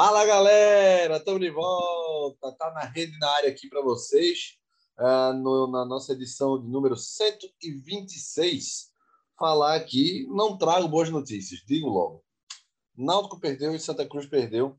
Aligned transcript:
Fala 0.00 0.24
galera, 0.24 1.16
estamos 1.16 1.40
de 1.40 1.50
volta, 1.50 2.52
tá 2.52 2.70
na 2.70 2.84
rede 2.84 3.18
na 3.18 3.28
área 3.30 3.50
aqui 3.50 3.68
para 3.68 3.82
vocês, 3.82 4.56
uh, 4.96 5.32
no, 5.32 5.66
na 5.66 5.84
nossa 5.84 6.12
edição 6.12 6.56
de 6.56 6.68
número 6.68 6.94
126. 6.94 8.92
Falar 9.36 9.74
aqui, 9.74 10.24
não 10.30 10.56
trago 10.56 10.86
boas 10.86 11.10
notícias, 11.10 11.64
digo 11.66 11.88
logo. 11.88 12.24
Náutico 12.96 13.40
perdeu 13.40 13.74
e 13.74 13.80
Santa 13.80 14.08
Cruz 14.08 14.26
perdeu. 14.26 14.78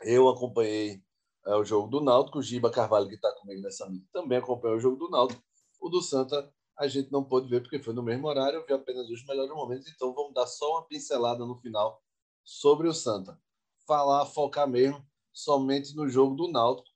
Eu 0.00 0.26
acompanhei 0.26 1.02
uh, 1.46 1.56
o 1.56 1.64
jogo 1.64 1.88
do 1.88 2.00
Náutico, 2.00 2.38
o 2.38 2.42
Giba 2.42 2.70
Carvalho, 2.70 3.08
que 3.08 3.16
está 3.16 3.30
comigo 3.32 3.60
nessa 3.60 3.84
amiga, 3.84 4.06
também 4.10 4.38
acompanhou 4.38 4.78
o 4.78 4.80
jogo 4.80 4.96
do 4.96 5.10
Náutico. 5.10 5.44
O 5.78 5.90
do 5.90 6.00
Santa 6.00 6.50
a 6.78 6.88
gente 6.88 7.12
não 7.12 7.22
pôde 7.22 7.46
ver 7.50 7.60
porque 7.60 7.82
foi 7.82 7.92
no 7.92 8.02
mesmo 8.02 8.26
horário, 8.26 8.60
eu 8.60 8.66
vi 8.66 8.72
apenas 8.72 9.06
os 9.10 9.22
melhores 9.26 9.52
momentos, 9.52 9.86
então 9.94 10.14
vamos 10.14 10.32
dar 10.32 10.46
só 10.46 10.78
uma 10.78 10.86
pincelada 10.86 11.44
no 11.44 11.60
final 11.60 12.02
sobre 12.42 12.88
o 12.88 12.94
Santa 12.94 13.38
falar, 13.86 14.26
focar 14.26 14.68
mesmo 14.68 15.04
somente 15.32 15.94
no 15.94 16.08
jogo 16.08 16.34
do 16.34 16.50
Náutico, 16.50 16.88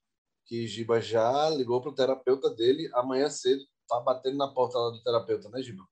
que 0.47 0.67
Giba 0.67 1.01
já 1.01 1.49
ligou 1.51 1.81
para 1.81 1.91
o 1.91 1.95
terapeuta 1.95 2.51
dele 2.51 2.91
amanhã 2.95 3.29
cedo, 3.29 3.63
tá 3.87 4.01
batendo 4.01 4.37
na 4.37 4.49
porta 4.49 4.79
lá 4.79 4.91
do 4.91 5.03
terapeuta, 5.03 5.49
né, 5.51 5.63
Giba? 5.63 5.85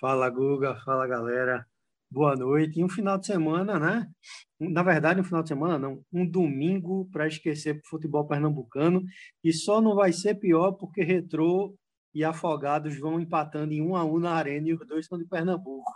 Fala, 0.00 0.28
Guga, 0.28 0.76
fala, 0.84 1.06
galera. 1.06 1.64
Boa 2.10 2.34
noite. 2.34 2.80
E 2.80 2.84
um 2.84 2.88
final 2.88 3.18
de 3.18 3.26
semana, 3.26 3.78
né? 3.78 4.10
Na 4.58 4.82
verdade, 4.82 5.20
um 5.20 5.24
final 5.24 5.42
de 5.42 5.48
semana 5.48 5.78
não, 5.78 6.04
um 6.12 6.28
domingo 6.28 7.08
para 7.12 7.28
esquecer 7.28 7.74
para 7.74 7.86
o 7.86 7.90
futebol 7.90 8.26
pernambucano. 8.26 9.02
E 9.44 9.52
só 9.52 9.80
não 9.80 9.94
vai 9.94 10.12
ser 10.12 10.34
pior 10.34 10.72
porque 10.72 11.04
Retrô 11.04 11.76
e 12.12 12.24
Afogados 12.24 12.98
vão 12.98 13.20
empatando 13.20 13.72
em 13.72 13.80
um 13.80 13.94
a 13.94 14.04
um 14.04 14.18
na 14.18 14.32
arena 14.32 14.68
e 14.68 14.74
os 14.74 14.86
dois 14.86 15.06
são 15.06 15.18
de 15.18 15.24
Pernambuco. 15.24 15.92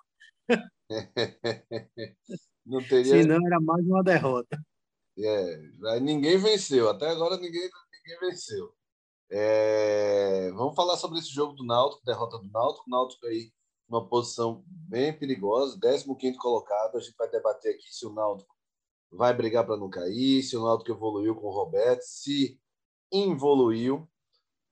Não 2.65 2.83
teria... 2.83 3.23
Senão 3.23 3.47
era 3.47 3.61
mais 3.61 3.85
uma 3.87 4.03
derrota. 4.03 4.59
É, 5.19 6.01
ninguém 6.01 6.39
venceu. 6.39 6.89
Até 6.89 7.09
agora 7.09 7.37
ninguém, 7.37 7.69
ninguém 7.93 8.21
venceu. 8.21 8.73
É, 9.31 10.51
vamos 10.53 10.75
falar 10.75 10.97
sobre 10.97 11.19
esse 11.19 11.29
jogo 11.29 11.55
do 11.55 11.65
Náutico, 11.65 12.05
derrota 12.05 12.39
do 12.39 12.51
Náutico. 12.51 12.85
O 12.87 12.91
Náutico 12.91 13.27
aí 13.27 13.53
numa 13.89 14.07
posição 14.09 14.65
bem 14.67 15.17
perigosa, 15.17 15.79
15 15.79 16.37
colocado. 16.39 16.97
A 16.97 17.01
gente 17.01 17.17
vai 17.17 17.29
debater 17.31 17.75
aqui 17.75 17.93
se 17.93 18.07
o 18.07 18.13
Náutico 18.13 18.55
vai 19.11 19.33
brigar 19.33 19.65
para 19.65 19.77
não 19.77 19.89
cair, 19.89 20.43
se 20.43 20.57
o 20.57 20.65
Náutico 20.65 20.91
evoluiu 20.91 21.35
com 21.37 21.47
o 21.47 21.53
Roberto, 21.53 22.03
se 22.03 22.59
evoluiu. 23.13 24.09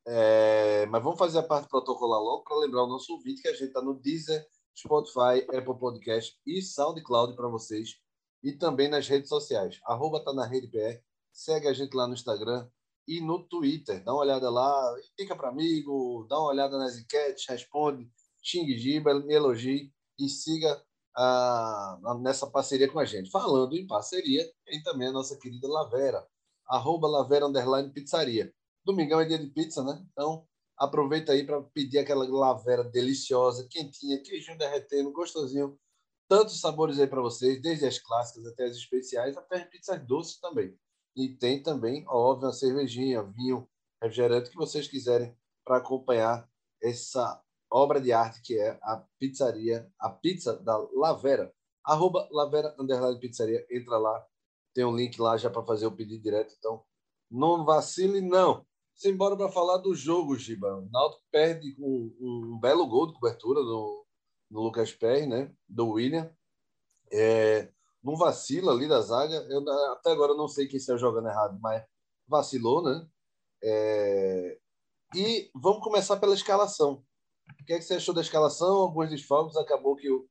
É, 0.04 0.86
mas 0.86 1.02
vamos 1.02 1.18
fazer 1.18 1.38
a 1.38 1.42
parte 1.44 1.68
protocolar 1.68 2.20
logo 2.20 2.42
para 2.42 2.56
lembrar 2.56 2.82
o 2.82 2.88
nosso 2.88 3.12
ouvinte 3.12 3.42
que 3.42 3.48
a 3.48 3.52
gente 3.52 3.66
está 3.66 3.80
no 3.80 3.94
Deezer, 3.94 4.44
Spotify, 4.76 5.44
Apple 5.56 5.78
Podcast 5.78 6.38
e 6.46 6.62
SoundCloud 6.62 7.34
para 7.34 7.48
vocês. 7.48 8.00
E 8.42 8.52
também 8.52 8.88
nas 8.88 9.06
redes 9.06 9.28
sociais. 9.28 9.78
Arroba 9.84 10.22
tá 10.24 10.32
na 10.32 10.46
rede 10.46 10.68
PR. 10.68 11.00
Segue 11.32 11.68
a 11.68 11.72
gente 11.72 11.94
lá 11.94 12.06
no 12.06 12.14
Instagram 12.14 12.68
e 13.06 13.20
no 13.20 13.42
Twitter. 13.44 14.02
Dá 14.04 14.12
uma 14.12 14.22
olhada 14.22 14.50
lá, 14.50 14.96
fica 15.16 15.36
para 15.36 15.48
amigo, 15.48 16.26
dá 16.28 16.38
uma 16.38 16.48
olhada 16.48 16.78
nas 16.78 16.96
enquetes, 16.98 17.46
responde, 17.48 18.10
xingue 18.42 18.76
giba, 18.78 19.10
elogie 19.28 19.92
e 20.18 20.28
siga 20.28 20.82
ah, 21.16 21.98
nessa 22.20 22.50
parceria 22.50 22.90
com 22.90 22.98
a 22.98 23.04
gente. 23.04 23.30
Falando 23.30 23.76
em 23.76 23.86
parceria, 23.86 24.44
tem 24.64 24.82
também 24.82 25.08
a 25.08 25.12
nossa 25.12 25.38
querida 25.38 25.68
Lavera, 25.68 26.26
arroba 26.66 27.08
Lavera 27.08 27.46
Underline 27.46 27.92
Pizzaria. 27.92 28.52
Domingão 28.84 29.20
é 29.20 29.24
dia 29.24 29.38
de 29.38 29.48
pizza, 29.48 29.82
né? 29.84 30.04
Então, 30.10 30.46
Aproveita 30.82 31.30
aí 31.30 31.46
para 31.46 31.62
pedir 31.62 32.00
aquela 32.00 32.28
lavera 32.28 32.82
deliciosa, 32.82 33.68
quentinha, 33.70 34.20
queijinho 34.20 34.58
derretendo, 34.58 35.12
gostosinho. 35.12 35.78
Tantos 36.28 36.60
sabores 36.60 36.98
aí 36.98 37.06
para 37.06 37.22
vocês, 37.22 37.62
desde 37.62 37.86
as 37.86 38.00
clássicas 38.00 38.44
até 38.46 38.64
as 38.64 38.74
especiais, 38.74 39.36
até 39.36 39.62
as 39.62 39.68
pizzas 39.68 40.04
doces 40.04 40.40
também. 40.40 40.76
E 41.14 41.28
tem 41.36 41.62
também, 41.62 42.04
óbvio, 42.08 42.48
a 42.48 42.52
cervejinha, 42.52 43.22
vinho, 43.22 43.64
refrigerante 44.02 44.50
que 44.50 44.56
vocês 44.56 44.88
quiserem 44.88 45.32
para 45.64 45.76
acompanhar 45.76 46.50
essa 46.82 47.40
obra 47.70 48.00
de 48.00 48.12
arte 48.12 48.42
que 48.42 48.58
é 48.58 48.76
a 48.82 49.06
pizzaria, 49.20 49.88
a 50.00 50.10
pizza 50.10 50.58
da 50.58 50.76
Lavera. 50.96 51.54
Arroba 51.84 52.28
Lavera 52.32 52.74
Underline 52.76 53.20
Pizzaria. 53.20 53.64
Entra 53.70 53.98
lá, 53.98 54.26
tem 54.74 54.84
um 54.84 54.96
link 54.96 55.20
lá 55.20 55.36
já 55.36 55.48
para 55.48 55.62
fazer 55.62 55.86
o 55.86 55.92
pedido 55.92 56.20
direto. 56.20 56.56
Então, 56.58 56.82
não 57.30 57.64
vacile, 57.64 58.20
não. 58.20 58.66
Simbora 59.02 59.36
para 59.36 59.50
falar 59.50 59.78
do 59.78 59.96
jogo, 59.96 60.38
Giba. 60.38 60.76
O 60.76 60.88
Náutico 60.88 61.24
perde 61.28 61.74
um, 61.76 62.14
um, 62.20 62.58
belo 62.60 62.86
gol 62.86 63.08
de 63.08 63.14
cobertura 63.14 63.60
no, 63.60 64.06
no 64.48 64.60
Lucas 64.60 64.92
Perry, 64.92 65.26
né? 65.26 65.52
Do 65.68 65.88
William. 65.88 66.32
É, 67.10 67.68
não 68.00 68.14
vacila 68.14 68.70
ali 68.70 68.86
da 68.86 69.00
zaga. 69.00 69.34
Eu 69.50 69.68
até 69.94 70.12
agora 70.12 70.34
não 70.34 70.46
sei 70.46 70.68
quem 70.68 70.76
está 70.76 70.96
jogando 70.96 71.26
errado, 71.26 71.58
mas 71.60 71.84
vacilou, 72.28 72.80
né? 72.80 73.04
É, 73.64 74.60
e 75.16 75.50
vamos 75.52 75.82
começar 75.82 76.18
pela 76.18 76.34
escalação. 76.34 77.04
O 77.60 77.64
que, 77.64 77.72
é 77.72 77.78
que 77.78 77.82
você 77.82 77.94
achou 77.94 78.14
da 78.14 78.20
escalação? 78.20 78.76
Alguns 78.76 79.10
desfalques. 79.10 79.56
Acabou 79.56 79.96
que 79.96 80.08
o, 80.08 80.28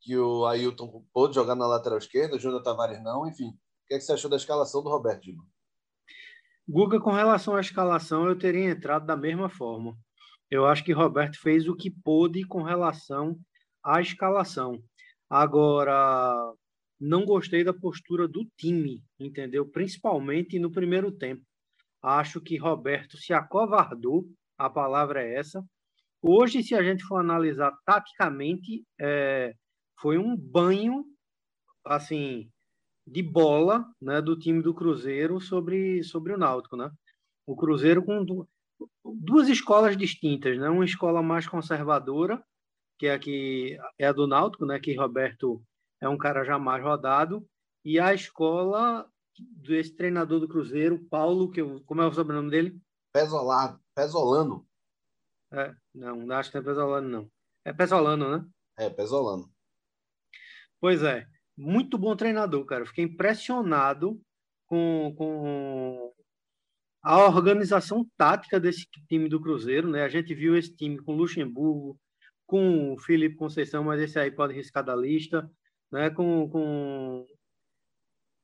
que 0.00 0.16
o 0.16 0.46
Ailton 0.46 1.04
pôde 1.12 1.34
jogar 1.34 1.56
na 1.56 1.66
lateral 1.66 1.98
esquerda, 1.98 2.36
o 2.36 2.38
Júnior 2.38 2.62
Tavares 2.62 3.02
não. 3.02 3.26
Enfim, 3.26 3.48
o 3.48 3.86
que, 3.88 3.94
é 3.94 3.98
que 3.98 4.04
você 4.04 4.12
achou 4.12 4.30
da 4.30 4.36
escalação 4.36 4.84
do 4.84 4.88
Roberto 4.88 5.24
Giba? 5.24 5.42
Guga, 6.66 6.98
com 6.98 7.10
relação 7.10 7.56
à 7.56 7.60
escalação, 7.60 8.26
eu 8.26 8.38
teria 8.38 8.70
entrado 8.70 9.04
da 9.04 9.16
mesma 9.16 9.50
forma. 9.50 9.94
Eu 10.50 10.66
acho 10.66 10.82
que 10.82 10.92
Roberto 10.92 11.38
fez 11.38 11.68
o 11.68 11.76
que 11.76 11.90
pôde 11.90 12.46
com 12.46 12.62
relação 12.62 13.36
à 13.84 14.00
escalação. 14.00 14.82
Agora, 15.28 16.54
não 16.98 17.26
gostei 17.26 17.62
da 17.64 17.74
postura 17.74 18.26
do 18.26 18.46
time, 18.56 19.02
entendeu? 19.20 19.68
Principalmente 19.68 20.58
no 20.58 20.70
primeiro 20.70 21.12
tempo. 21.12 21.42
Acho 22.02 22.40
que 22.40 22.56
Roberto 22.56 23.18
se 23.18 23.34
acovardou, 23.34 24.24
a 24.56 24.70
palavra 24.70 25.22
é 25.22 25.36
essa. 25.36 25.62
Hoje, 26.22 26.62
se 26.62 26.74
a 26.74 26.82
gente 26.82 27.04
for 27.04 27.18
analisar 27.18 27.72
taticamente, 27.84 28.82
é, 28.98 29.52
foi 30.00 30.16
um 30.16 30.34
banho, 30.34 31.04
assim, 31.84 32.48
de 33.06 33.22
bola 33.22 33.86
né, 34.00 34.20
do 34.20 34.38
time 34.38 34.62
do 34.62 34.74
Cruzeiro 34.74 35.40
sobre, 35.40 36.02
sobre 36.02 36.32
o 36.32 36.38
Náutico. 36.38 36.76
Né? 36.76 36.90
O 37.46 37.54
Cruzeiro 37.54 38.04
com 38.04 38.24
duas 39.04 39.48
escolas 39.48 39.96
distintas, 39.96 40.58
né? 40.58 40.68
uma 40.68 40.84
escola 40.84 41.22
mais 41.22 41.46
conservadora, 41.46 42.42
que 42.98 43.06
é 43.06 43.14
a, 43.14 43.18
que 43.18 43.78
é 43.98 44.06
a 44.06 44.12
do 44.12 44.26
Náutico, 44.26 44.64
né? 44.64 44.78
que 44.80 44.96
Roberto 44.96 45.62
é 46.00 46.08
um 46.08 46.18
cara 46.18 46.44
já 46.44 46.58
mais 46.58 46.82
rodado, 46.82 47.46
e 47.84 48.00
a 48.00 48.14
escola 48.14 49.08
desse 49.38 49.94
treinador 49.94 50.40
do 50.40 50.48
Cruzeiro, 50.48 51.04
Paulo, 51.10 51.50
que 51.50 51.60
eu, 51.60 51.82
como 51.84 52.00
é 52.00 52.06
o 52.06 52.12
sobrenome 52.12 52.50
dele? 52.50 52.80
Pesolano. 53.12 53.80
Pesolano. 53.94 54.66
É, 55.52 55.74
não, 55.94 56.16
não 56.16 56.36
acho 56.36 56.50
que 56.50 56.58
é 56.58 56.62
Pesolano, 56.62 57.08
não. 57.08 57.30
É 57.64 57.72
Pesolano, 57.72 58.38
né? 58.38 58.46
É, 58.76 58.90
Pesolano. 58.90 59.50
Pois 60.80 61.02
é 61.02 61.26
muito 61.56 61.96
bom 61.98 62.16
treinador, 62.16 62.64
cara. 62.64 62.86
fiquei 62.86 63.04
impressionado 63.04 64.20
com, 64.66 65.14
com 65.16 66.12
a 67.02 67.26
organização 67.26 68.06
tática 68.16 68.58
desse 68.58 68.86
time 69.08 69.28
do 69.28 69.40
Cruzeiro, 69.40 69.88
né? 69.88 70.02
A 70.02 70.08
gente 70.08 70.34
viu 70.34 70.56
esse 70.56 70.74
time 70.74 70.98
com 70.98 71.14
Luxemburgo, 71.14 71.98
com 72.46 72.92
o 72.92 72.98
Felipe 72.98 73.36
Conceição, 73.36 73.84
mas 73.84 74.00
esse 74.00 74.18
aí 74.18 74.30
pode 74.30 74.54
riscar 74.54 74.84
da 74.84 74.96
lista, 74.96 75.48
né? 75.92 76.10
Com, 76.10 76.48
com... 76.48 77.26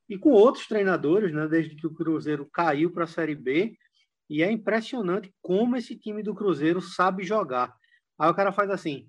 e 0.09 0.19
com 0.19 0.31
outros 0.31 0.67
treinadores, 0.67 1.33
né? 1.33 1.49
Desde 1.49 1.75
que 1.75 1.87
o 1.87 1.95
Cruzeiro 1.95 2.49
caiu 2.53 2.93
para 2.93 3.05
a 3.05 3.09
Série 3.09 3.35
B, 3.35 3.77
e 4.29 4.45
é 4.45 4.51
impressionante 4.51 5.35
como 5.43 5.77
esse 5.77 5.97
time 5.97 6.23
do 6.23 6.35
Cruzeiro 6.35 6.81
sabe 6.81 7.25
jogar. 7.25 7.75
Aí 8.17 8.31
o 8.31 8.35
cara 8.35 8.53
faz 8.53 8.71
assim: 8.71 9.09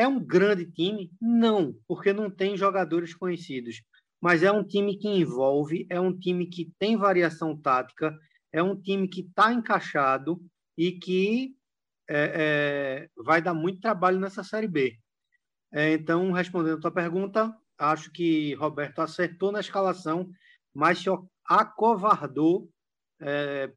é 0.00 0.08
um 0.08 0.18
grande 0.18 0.64
time? 0.64 1.10
Não, 1.20 1.74
porque 1.86 2.10
não 2.12 2.30
tem 2.30 2.56
jogadores 2.56 3.14
conhecidos. 3.14 3.82
Mas 4.18 4.42
é 4.42 4.50
um 4.50 4.64
time 4.64 4.96
que 4.96 5.08
envolve, 5.08 5.86
é 5.90 6.00
um 6.00 6.16
time 6.16 6.46
que 6.46 6.72
tem 6.78 6.96
variação 6.96 7.54
tática, 7.54 8.18
é 8.50 8.62
um 8.62 8.74
time 8.80 9.06
que 9.06 9.20
está 9.20 9.52
encaixado 9.52 10.40
e 10.76 10.92
que 10.92 11.54
é, 12.08 13.08
é, 13.08 13.22
vai 13.22 13.42
dar 13.42 13.52
muito 13.52 13.80
trabalho 13.80 14.18
nessa 14.18 14.42
Série 14.42 14.66
B. 14.66 14.98
É, 15.70 15.92
então, 15.92 16.32
respondendo 16.32 16.78
a 16.78 16.80
tua 16.80 16.90
pergunta, 16.90 17.54
acho 17.78 18.10
que 18.10 18.54
Roberto 18.54 19.00
acertou 19.00 19.52
na 19.52 19.60
escalação, 19.60 20.30
mas 20.74 20.98
se 20.98 21.10
acovardou 21.44 22.70
é, 23.20 23.70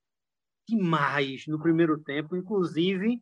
demais 0.67 1.45
no 1.47 1.59
primeiro 1.61 1.99
tempo, 1.99 2.35
inclusive 2.35 3.21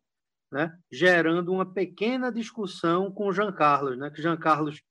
né, 0.52 0.76
gerando 0.92 1.50
uma 1.50 1.64
pequena 1.64 2.30
discussão 2.30 3.10
com 3.10 3.26
o 3.26 3.32
Jean 3.32 3.50
Carlos, 3.52 3.98
né, 3.98 4.10
que 4.10 4.20
Jean 4.20 4.36
Carlos 4.36 4.82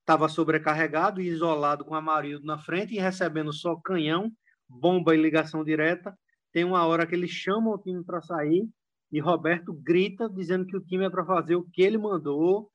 estava 0.00 0.28
sobrecarregado 0.28 1.20
e 1.20 1.26
isolado 1.26 1.84
com 1.84 1.94
Amarildo 1.94 2.46
na 2.46 2.58
frente 2.58 2.94
e 2.94 3.00
recebendo 3.00 3.52
só 3.52 3.74
canhão, 3.76 4.30
bomba 4.68 5.14
e 5.14 5.20
ligação 5.20 5.64
direta. 5.64 6.16
Tem 6.52 6.64
uma 6.64 6.86
hora 6.86 7.06
que 7.06 7.14
ele 7.14 7.28
chama 7.28 7.70
o 7.70 7.78
time 7.78 8.04
para 8.04 8.22
sair 8.22 8.68
e 9.10 9.20
Roberto 9.20 9.72
grita 9.72 10.28
dizendo 10.28 10.66
que 10.66 10.76
o 10.76 10.80
time 10.80 11.04
é 11.04 11.10
para 11.10 11.24
fazer 11.24 11.56
o 11.56 11.64
que 11.64 11.82
ele 11.82 11.98
mandou 11.98 12.70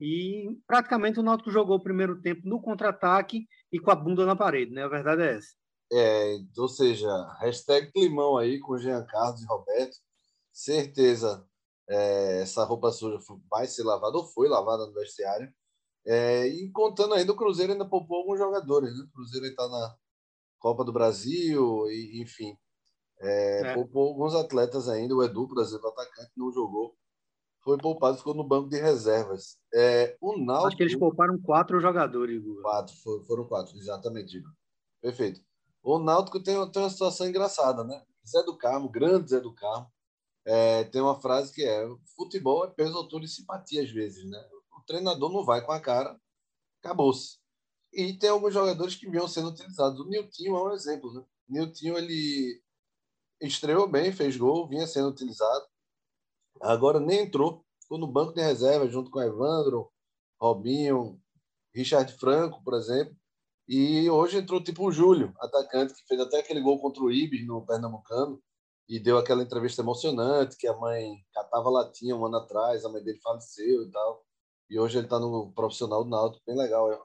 E 0.00 0.56
praticamente 0.66 1.18
o 1.18 1.22
Náutico 1.22 1.50
jogou 1.50 1.76
o 1.76 1.82
primeiro 1.82 2.20
tempo 2.20 2.42
no 2.44 2.60
contra-ataque 2.60 3.46
e 3.72 3.78
com 3.78 3.90
a 3.90 3.94
bunda 3.94 4.24
na 4.26 4.36
parede, 4.36 4.72
né? 4.72 4.84
A 4.84 4.88
verdade 4.88 5.22
é 5.22 5.36
essa. 5.36 5.54
É, 5.90 6.36
ou 6.56 6.68
seja, 6.68 7.08
hashtag 7.40 7.90
climão 7.92 8.36
aí 8.36 8.58
com 8.60 8.78
Jean 8.78 9.04
Carlos 9.06 9.42
e 9.42 9.46
Roberto. 9.46 9.96
Certeza 10.52 11.46
é, 11.88 12.42
essa 12.42 12.64
roupa 12.64 12.92
suja 12.92 13.18
vai 13.50 13.66
ser 13.66 13.82
lavada 13.82 14.16
ou 14.16 14.24
foi 14.24 14.48
lavada 14.48 14.86
no 14.86 14.92
vestiário. 14.92 15.52
É, 16.06 16.46
e 16.46 16.70
contando 16.70 17.14
ainda, 17.14 17.32
o 17.32 17.36
Cruzeiro 17.36 17.72
ainda 17.72 17.88
poupou 17.88 18.18
alguns 18.18 18.38
jogadores. 18.38 18.90
Né? 18.96 19.04
O 19.04 19.12
Cruzeiro 19.12 19.46
está 19.46 19.68
na 19.68 19.96
Copa 20.58 20.84
do 20.84 20.92
Brasil, 20.92 21.86
e, 21.88 22.22
enfim. 22.22 22.56
É, 23.20 23.60
é. 23.70 23.74
Poupou 23.74 24.08
alguns 24.08 24.34
atletas 24.34 24.88
ainda. 24.88 25.14
O 25.14 25.22
Edu, 25.22 25.48
por 25.48 25.62
exemplo, 25.62 25.88
atacante, 25.88 26.30
não 26.36 26.52
jogou. 26.52 26.94
Foi 27.62 27.76
poupado, 27.76 28.16
ficou 28.16 28.34
no 28.34 28.46
banco 28.46 28.68
de 28.68 28.78
reservas. 28.78 29.58
É, 29.74 30.16
o 30.20 30.38
Náutico, 30.38 30.68
Acho 30.68 30.76
que 30.76 30.82
eles 30.84 30.98
pouparam 30.98 31.38
quatro 31.40 31.80
jogadores, 31.80 32.36
Igor. 32.36 32.62
Quatro, 32.62 32.94
foram 33.26 33.44
quatro, 33.46 33.76
exatamente, 33.76 34.38
Igor. 34.38 34.52
Perfeito. 35.02 35.40
O 35.82 35.98
Náutico 35.98 36.42
tem, 36.42 36.54
tem 36.70 36.82
uma 36.82 36.90
situação 36.90 37.26
engraçada, 37.26 37.84
né? 37.84 38.02
Zé 38.26 38.42
do 38.44 38.56
Carmo, 38.56 38.88
grande 38.88 39.30
Zé 39.30 39.40
do 39.40 39.54
Carmo, 39.54 39.90
é, 40.48 40.84
tem 40.84 41.02
uma 41.02 41.20
frase 41.20 41.52
que 41.52 41.62
é: 41.62 41.86
futebol 42.16 42.64
é 42.64 42.70
peso, 42.70 42.96
altura 42.96 43.24
e 43.26 43.28
simpatia 43.28 43.82
às 43.82 43.90
vezes, 43.90 44.24
né? 44.24 44.38
O 44.72 44.80
treinador 44.86 45.30
não 45.30 45.44
vai 45.44 45.60
com 45.64 45.72
a 45.72 45.80
cara, 45.80 46.18
acabou-se. 46.82 47.38
E 47.92 48.14
tem 48.14 48.30
alguns 48.30 48.54
jogadores 48.54 48.94
que 48.96 49.10
vinham 49.10 49.28
sendo 49.28 49.50
utilizados. 49.50 50.00
O 50.00 50.08
Niltinho 50.08 50.56
é 50.56 50.62
um 50.62 50.72
exemplo, 50.72 51.12
né? 51.12 51.20
O 51.20 51.52
Niltinho, 51.52 51.98
ele 51.98 52.62
estreou 53.42 53.86
bem, 53.86 54.10
fez 54.10 54.38
gol, 54.38 54.66
vinha 54.66 54.86
sendo 54.86 55.10
utilizado. 55.10 55.66
Agora 56.62 56.98
nem 56.98 57.20
entrou, 57.20 57.64
ficou 57.82 57.98
no 57.98 58.06
banco 58.06 58.32
de 58.32 58.40
reserva 58.40 58.88
junto 58.88 59.10
com 59.10 59.20
Evandro, 59.20 59.92
Robinho, 60.40 61.20
Richard 61.74 62.10
Franco, 62.14 62.62
por 62.64 62.74
exemplo. 62.74 63.14
E 63.68 64.08
hoje 64.08 64.38
entrou 64.38 64.62
tipo 64.64 64.86
o 64.86 64.92
Júlio, 64.92 65.34
atacante, 65.40 65.92
que 65.94 66.06
fez 66.08 66.20
até 66.20 66.38
aquele 66.40 66.62
gol 66.62 66.80
contra 66.80 67.02
o 67.02 67.12
Ibis 67.12 67.46
no 67.46 67.66
Pernambucano 67.66 68.42
e 68.88 68.98
deu 68.98 69.18
aquela 69.18 69.42
entrevista 69.42 69.82
emocionante 69.82 70.56
que 70.56 70.66
a 70.66 70.74
mãe 70.76 71.24
catava 71.32 71.68
latinha 71.68 72.16
um 72.16 72.24
ano 72.24 72.38
atrás, 72.38 72.84
a 72.84 72.88
mãe 72.88 73.02
dele 73.02 73.20
faleceu 73.20 73.82
e 73.82 73.90
tal. 73.90 74.24
E 74.70 74.78
hoje 74.78 74.98
ele 74.98 75.06
está 75.06 75.18
no 75.18 75.52
profissional 75.52 76.04
do 76.04 76.10
Náutico, 76.10 76.42
bem 76.46 76.56
legal. 76.56 76.90
É, 76.92 76.98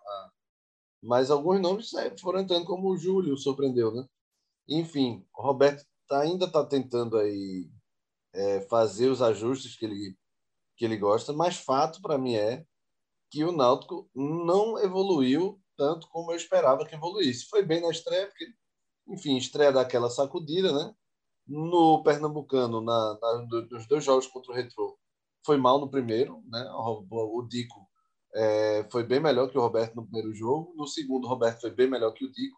mas 1.02 1.30
alguns 1.30 1.60
nomes 1.62 1.94
é, 1.94 2.16
foram 2.18 2.40
entrando 2.40 2.66
como 2.66 2.90
o 2.90 2.98
Júlio, 2.98 3.38
surpreendeu, 3.38 3.94
né? 3.94 4.06
Enfim, 4.68 5.26
o 5.36 5.42
Roberto 5.42 5.86
tá, 6.08 6.22
ainda 6.22 6.46
está 6.46 6.66
tentando 6.66 7.18
aí 7.18 7.70
é, 8.34 8.62
fazer 8.62 9.10
os 9.10 9.22
ajustes 9.22 9.76
que 9.76 9.86
ele, 9.86 10.18
que 10.78 10.86
ele 10.86 10.98
gosta, 10.98 11.34
mas 11.34 11.58
fato 11.58 12.02
para 12.02 12.18
mim 12.18 12.36
é 12.36 12.66
que 13.30 13.44
o 13.44 13.52
Náutico 13.52 14.10
não 14.16 14.78
evoluiu 14.80 15.60
tanto 15.76 16.08
como 16.10 16.32
eu 16.32 16.38
esperava 16.38 16.86
que 16.86 16.96
evoluísse. 16.96 17.48
Foi 17.48 17.64
bem 17.64 17.82
na 17.82 17.90
estreia, 17.90 18.28
porque, 18.28 18.46
enfim, 19.08 19.38
estreia 19.38 19.72
daquela 19.72 20.10
sacudida, 20.10 20.72
né? 20.72 20.96
No 21.48 22.02
Pernambucano, 22.04 22.82
na, 22.82 23.18
na, 23.22 23.48
nos 23.70 23.88
dois 23.88 24.04
jogos 24.04 24.28
contra 24.28 24.52
o 24.52 24.56
Retro, 24.56 24.98
foi 25.46 25.58
mal 25.58 25.80
no 25.80 25.90
primeiro, 25.90 26.42
né? 26.50 26.64
O, 26.72 27.40
o 27.40 27.48
Dico 27.48 27.88
é, 28.36 28.88
foi 28.92 29.04
bem 29.04 29.20
melhor 29.20 29.50
que 29.50 29.58
o 29.58 29.62
Roberto 29.62 29.96
no 29.96 30.04
primeiro 30.04 30.34
jogo. 30.34 30.74
No 30.76 30.88
segundo, 30.88 31.26
o 31.26 31.30
Roberto 31.30 31.62
foi 31.62 31.72
bem 31.72 31.90
melhor 31.90 32.12
que 32.14 32.26
o 32.26 32.32
Dico, 32.32 32.58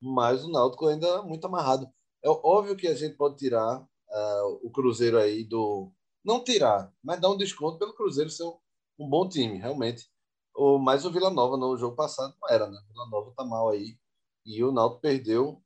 mas 0.00 0.44
o 0.44 0.50
Náutico 0.50 0.86
ainda 0.86 1.22
muito 1.22 1.46
amarrado. 1.46 1.86
É 2.24 2.28
óbvio 2.28 2.76
que 2.76 2.88
a 2.88 2.94
gente 2.94 3.16
pode 3.16 3.36
tirar 3.36 3.80
uh, 3.80 4.60
o 4.62 4.70
Cruzeiro 4.70 5.18
aí 5.18 5.44
do. 5.44 5.92
Não 6.24 6.42
tirar, 6.42 6.92
mas 7.02 7.20
dar 7.20 7.30
um 7.30 7.36
desconto 7.36 7.78
pelo 7.78 7.94
Cruzeiro 7.94 8.30
ser 8.30 8.44
um, 8.44 8.56
um 8.98 9.08
bom 9.08 9.28
time, 9.28 9.58
realmente. 9.58 10.08
O, 10.54 10.78
mas 10.78 11.04
o 11.04 11.10
Vila 11.10 11.30
Nova 11.30 11.56
no 11.56 11.76
jogo 11.76 11.96
passado 11.96 12.34
não 12.40 12.48
era, 12.48 12.66
né? 12.68 12.78
O 12.78 12.92
Vila 12.92 13.08
Nova 13.10 13.32
tá 13.36 13.44
mal 13.44 13.70
aí. 13.70 13.96
E 14.44 14.62
o 14.64 14.72
Náutico 14.72 15.00
perdeu 15.00 15.62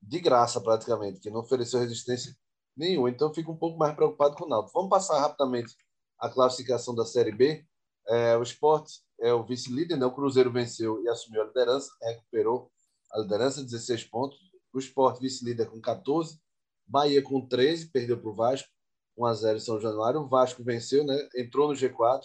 de 0.00 0.20
graça 0.20 0.60
praticamente, 0.60 1.20
que 1.20 1.30
não 1.30 1.40
ofereceu 1.40 1.80
resistência 1.80 2.34
nenhuma. 2.76 3.10
Então 3.10 3.32
fico 3.34 3.52
um 3.52 3.56
pouco 3.56 3.78
mais 3.78 3.94
preocupado 3.94 4.36
com 4.36 4.44
o 4.44 4.48
Náutico. 4.48 4.78
Vamos 4.78 4.90
passar 4.90 5.20
rapidamente 5.20 5.74
a 6.18 6.28
classificação 6.28 6.94
da 6.94 7.04
Série 7.04 7.32
B. 7.32 7.64
É, 8.06 8.36
o 8.36 8.42
Sport 8.42 8.90
é 9.20 9.32
o 9.32 9.44
vice-líder, 9.44 9.96
né? 9.96 10.06
o 10.06 10.14
Cruzeiro 10.14 10.52
venceu 10.52 11.02
e 11.02 11.08
assumiu 11.08 11.42
a 11.42 11.46
liderança, 11.46 11.90
recuperou 12.02 12.70
a 13.12 13.18
liderança, 13.18 13.62
16 13.62 14.04
pontos. 14.04 14.38
O 14.72 14.78
Sport 14.78 15.20
vice-líder 15.20 15.70
com 15.70 15.80
14, 15.80 16.38
Bahia 16.86 17.22
com 17.22 17.46
13, 17.46 17.90
perdeu 17.90 18.18
para 18.18 18.30
o 18.30 18.34
Vasco, 18.34 18.68
1 19.16 19.26
a 19.26 19.34
0 19.34 19.56
em 19.56 19.60
São 19.60 19.80
Januário. 19.80 20.20
O 20.20 20.28
Vasco 20.28 20.62
venceu, 20.62 21.04
né? 21.04 21.16
entrou 21.36 21.68
no 21.68 21.74
G4, 21.74 22.22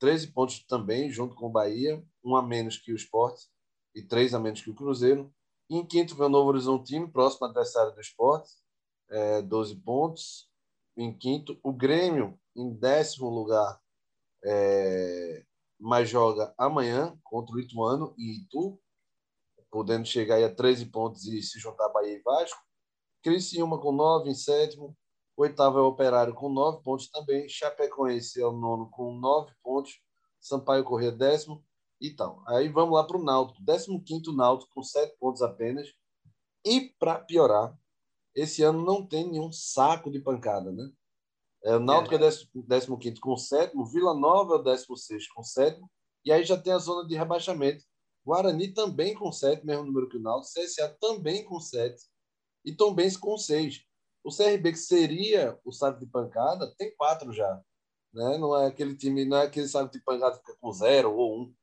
13 0.00 0.32
pontos 0.32 0.64
também, 0.66 1.10
junto 1.10 1.36
com 1.36 1.46
o 1.46 1.52
Bahia, 1.52 2.02
um 2.24 2.34
a 2.34 2.42
menos 2.42 2.78
que 2.78 2.92
o 2.92 2.96
Sport 2.96 3.38
e 3.94 4.02
três 4.02 4.34
a 4.34 4.40
menos 4.40 4.60
que 4.60 4.70
o 4.70 4.74
Cruzeiro. 4.74 5.32
Em 5.74 5.86
quinto 5.86 6.14
vem 6.14 6.26
o 6.26 6.28
Novo 6.28 6.50
Horizontino, 6.50 7.10
próximo 7.10 7.46
adversário 7.46 7.94
do 7.94 8.00
esporte, 8.02 8.52
é, 9.08 9.40
12 9.40 9.76
pontos. 9.76 10.46
Em 10.94 11.16
quinto, 11.16 11.58
o 11.62 11.72
Grêmio, 11.72 12.38
em 12.54 12.74
décimo 12.74 13.30
lugar, 13.30 13.80
é, 14.44 15.46
mas 15.80 16.10
joga 16.10 16.52
amanhã 16.58 17.18
contra 17.24 17.56
o 17.56 17.58
Ituano 17.58 18.14
e 18.18 18.42
Itu, 18.42 18.78
podendo 19.70 20.04
chegar 20.04 20.44
a 20.44 20.54
13 20.54 20.84
pontos 20.90 21.24
e 21.24 21.40
se 21.40 21.58
juntar 21.58 21.88
Bahia 21.88 22.18
e 22.18 22.22
Vasco. 22.22 22.60
Criciúma 23.22 23.80
com 23.80 23.92
9 23.92 24.28
em 24.28 24.34
sétimo. 24.34 24.94
Oitavo 25.38 25.78
é 25.78 25.80
o 25.80 25.86
Operário 25.86 26.34
com 26.34 26.50
9 26.50 26.82
pontos 26.82 27.08
também. 27.08 27.48
Chapecoense 27.48 28.42
é 28.42 28.46
o 28.46 28.52
nono 28.52 28.90
com 28.90 29.18
9 29.18 29.50
pontos. 29.62 29.98
Sampaio 30.38 30.84
Corrêa 30.84 31.10
décimo 31.10 31.64
e 31.98 32.10
tal. 32.10 32.42
Aí 32.46 32.68
vamos 32.68 32.94
lá 32.94 33.04
para 33.04 33.16
o 33.16 33.24
Náutico. 33.24 33.64
15 33.64 34.36
Náutico 34.36 34.74
com 34.74 34.82
7 34.82 35.11
pontos 35.32 35.42
apenas. 35.42 35.92
E 36.64 36.92
para 36.98 37.18
piorar, 37.18 37.76
esse 38.34 38.62
ano 38.62 38.84
não 38.84 39.06
tem 39.06 39.30
nenhum 39.30 39.50
saco 39.50 40.10
de 40.10 40.20
pancada, 40.20 40.70
né? 40.70 40.90
É, 41.64 41.76
o 41.76 41.80
Náutico 41.80 42.14
é, 42.14 42.18
é 42.18 42.30
15 42.30 43.20
com 43.20 43.36
7, 43.36 43.76
o 43.76 43.84
Vila 43.84 44.14
Nova 44.14 44.54
é 44.54 44.58
o 44.58 44.62
16 44.62 45.28
com 45.28 45.42
7, 45.42 45.80
e 46.24 46.32
aí 46.32 46.44
já 46.44 46.58
tem 46.58 46.72
a 46.72 46.78
zona 46.78 47.06
de 47.06 47.16
rebaixamento. 47.16 47.84
Guarani 48.24 48.72
também 48.72 49.14
com 49.14 49.30
7, 49.32 49.64
mesmo 49.64 49.84
número 49.84 50.08
que 50.08 50.16
o 50.16 50.20
Náutico, 50.20 50.60
CSA 50.60 50.96
também 51.00 51.44
com 51.44 51.60
7, 51.60 52.02
e 52.64 52.74
Tombense 52.74 53.18
com 53.18 53.36
6. 53.36 53.84
O 54.24 54.30
CRB, 54.30 54.72
que 54.72 54.78
seria 54.78 55.58
o 55.64 55.72
saco 55.72 55.98
de 55.98 56.06
pancada, 56.06 56.72
tem 56.76 56.94
4 56.96 57.32
já. 57.32 57.60
Né? 58.12 58.38
Não 58.38 58.56
é 58.56 58.66
aquele 58.66 58.96
time, 58.96 59.24
não 59.24 59.36
é 59.36 59.46
aquele 59.46 59.66
saco 59.66 59.90
de 59.90 60.00
pancada 60.00 60.38
que 60.38 60.46
fica 60.46 60.58
com 60.60 60.72
0 60.72 61.12
ou 61.12 61.38
1. 61.38 61.42
Um. 61.42 61.54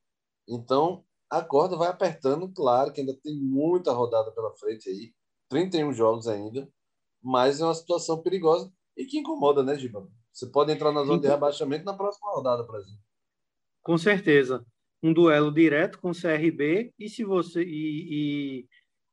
Então, 0.48 1.06
a 1.30 1.42
corda 1.42 1.76
vai 1.76 1.88
apertando, 1.88 2.52
claro 2.52 2.92
que 2.92 3.02
ainda 3.02 3.16
tem 3.22 3.36
muita 3.36 3.92
rodada 3.92 4.32
pela 4.32 4.56
frente 4.56 4.90
aí, 4.90 5.14
31 5.50 5.94
jogos 5.94 6.28
ainda, 6.28 6.68
mas 7.22 7.62
é 7.62 7.66
uma 7.66 7.74
situação 7.74 8.22
perigosa 8.22 8.72
e 8.98 9.06
que 9.06 9.20
incomoda, 9.20 9.64
né, 9.64 9.76
Giba? 9.76 10.08
Você 10.32 10.48
pode 10.48 10.72
entrar 10.72 10.92
na 10.92 11.04
zona 11.04 11.22
de 11.22 11.28
rebaixamento 11.28 11.86
na 11.86 11.94
próxima 11.94 12.30
rodada, 12.32 12.64
por 12.66 12.80
exemplo. 12.80 13.00
Com 13.82 13.98
certeza. 13.98 14.66
Um 15.02 15.14
duelo 15.14 15.52
direto 15.52 16.00
com 16.00 16.12
o 16.12 16.14
CRB 16.14 16.94
e 16.98 17.10
se 17.10 17.24
você 17.24 17.64
e, 17.64 18.66
e, 18.66 18.68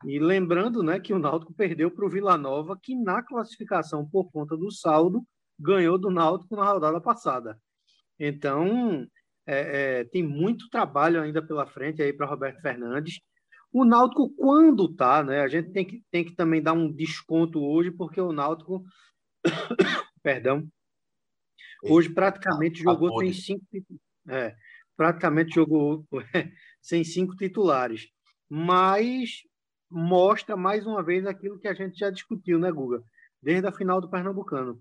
e 0.04 0.18
lembrando, 0.18 0.82
né, 0.82 0.98
que 1.00 1.12
o 1.12 1.18
Náutico 1.18 1.54
perdeu 1.54 1.90
para 1.90 2.04
o 2.04 2.08
Vila 2.08 2.36
Nova, 2.36 2.78
que 2.80 2.94
na 2.94 3.22
classificação 3.22 4.08
por 4.08 4.30
conta 4.30 4.56
do 4.56 4.70
saldo 4.70 5.24
ganhou 5.58 5.98
do 5.98 6.10
Náutico 6.10 6.56
na 6.56 6.70
rodada 6.70 7.00
passada. 7.00 7.58
Então, 8.18 9.06
é, 9.46 10.00
é, 10.00 10.04
tem 10.04 10.22
muito 10.22 10.68
trabalho 10.68 11.22
ainda 11.22 11.40
pela 11.40 11.66
frente 11.66 12.02
aí 12.02 12.12
para 12.12 12.26
Roberto 12.26 12.60
Fernandes. 12.60 13.20
O 13.72 13.84
Náutico, 13.84 14.30
quando 14.30 14.92
tá, 14.94 15.22
né? 15.22 15.40
A 15.40 15.48
gente 15.48 15.70
tem 15.70 15.84
que, 15.84 16.02
tem 16.10 16.24
que 16.24 16.34
também 16.34 16.62
dar 16.62 16.72
um 16.72 16.90
desconto 16.90 17.62
hoje, 17.62 17.90
porque 17.90 18.20
o 18.20 18.32
Náutico, 18.32 18.84
perdão, 20.22 20.66
hoje 21.84 22.08
praticamente 22.12 22.82
tá 22.82 22.90
jogou 22.90 23.18
sem 23.20 23.32
cinco, 23.32 23.64
é, 24.28 24.56
praticamente 24.96 25.54
jogou 25.54 26.06
sem 26.82 27.04
cinco 27.04 27.36
titulares, 27.36 28.08
mas 28.48 29.42
mostra 29.90 30.56
mais 30.56 30.86
uma 30.86 31.02
vez 31.02 31.26
aquilo 31.26 31.58
que 31.58 31.68
a 31.68 31.74
gente 31.74 31.98
já 31.98 32.10
discutiu, 32.10 32.58
né, 32.58 32.72
Guga? 32.72 33.02
Desde 33.40 33.66
a 33.68 33.72
final 33.72 34.00
do 34.00 34.10
Pernambucano, 34.10 34.80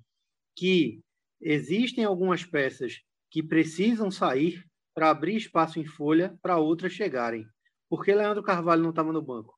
que 0.56 1.02
existem 1.40 2.04
algumas 2.04 2.44
peças 2.44 3.04
que 3.30 3.44
precisam 3.44 4.10
sair 4.10 4.64
para 4.94 5.10
abrir 5.10 5.36
espaço 5.36 5.80
em 5.80 5.86
folha 5.86 6.38
para 6.42 6.58
outras 6.58 6.94
chegarem. 6.94 7.46
Por 7.90 8.04
que 8.04 8.14
Leandro 8.14 8.44
Carvalho 8.44 8.82
não 8.82 8.90
estava 8.92 9.12
no 9.12 9.22
banco? 9.22 9.54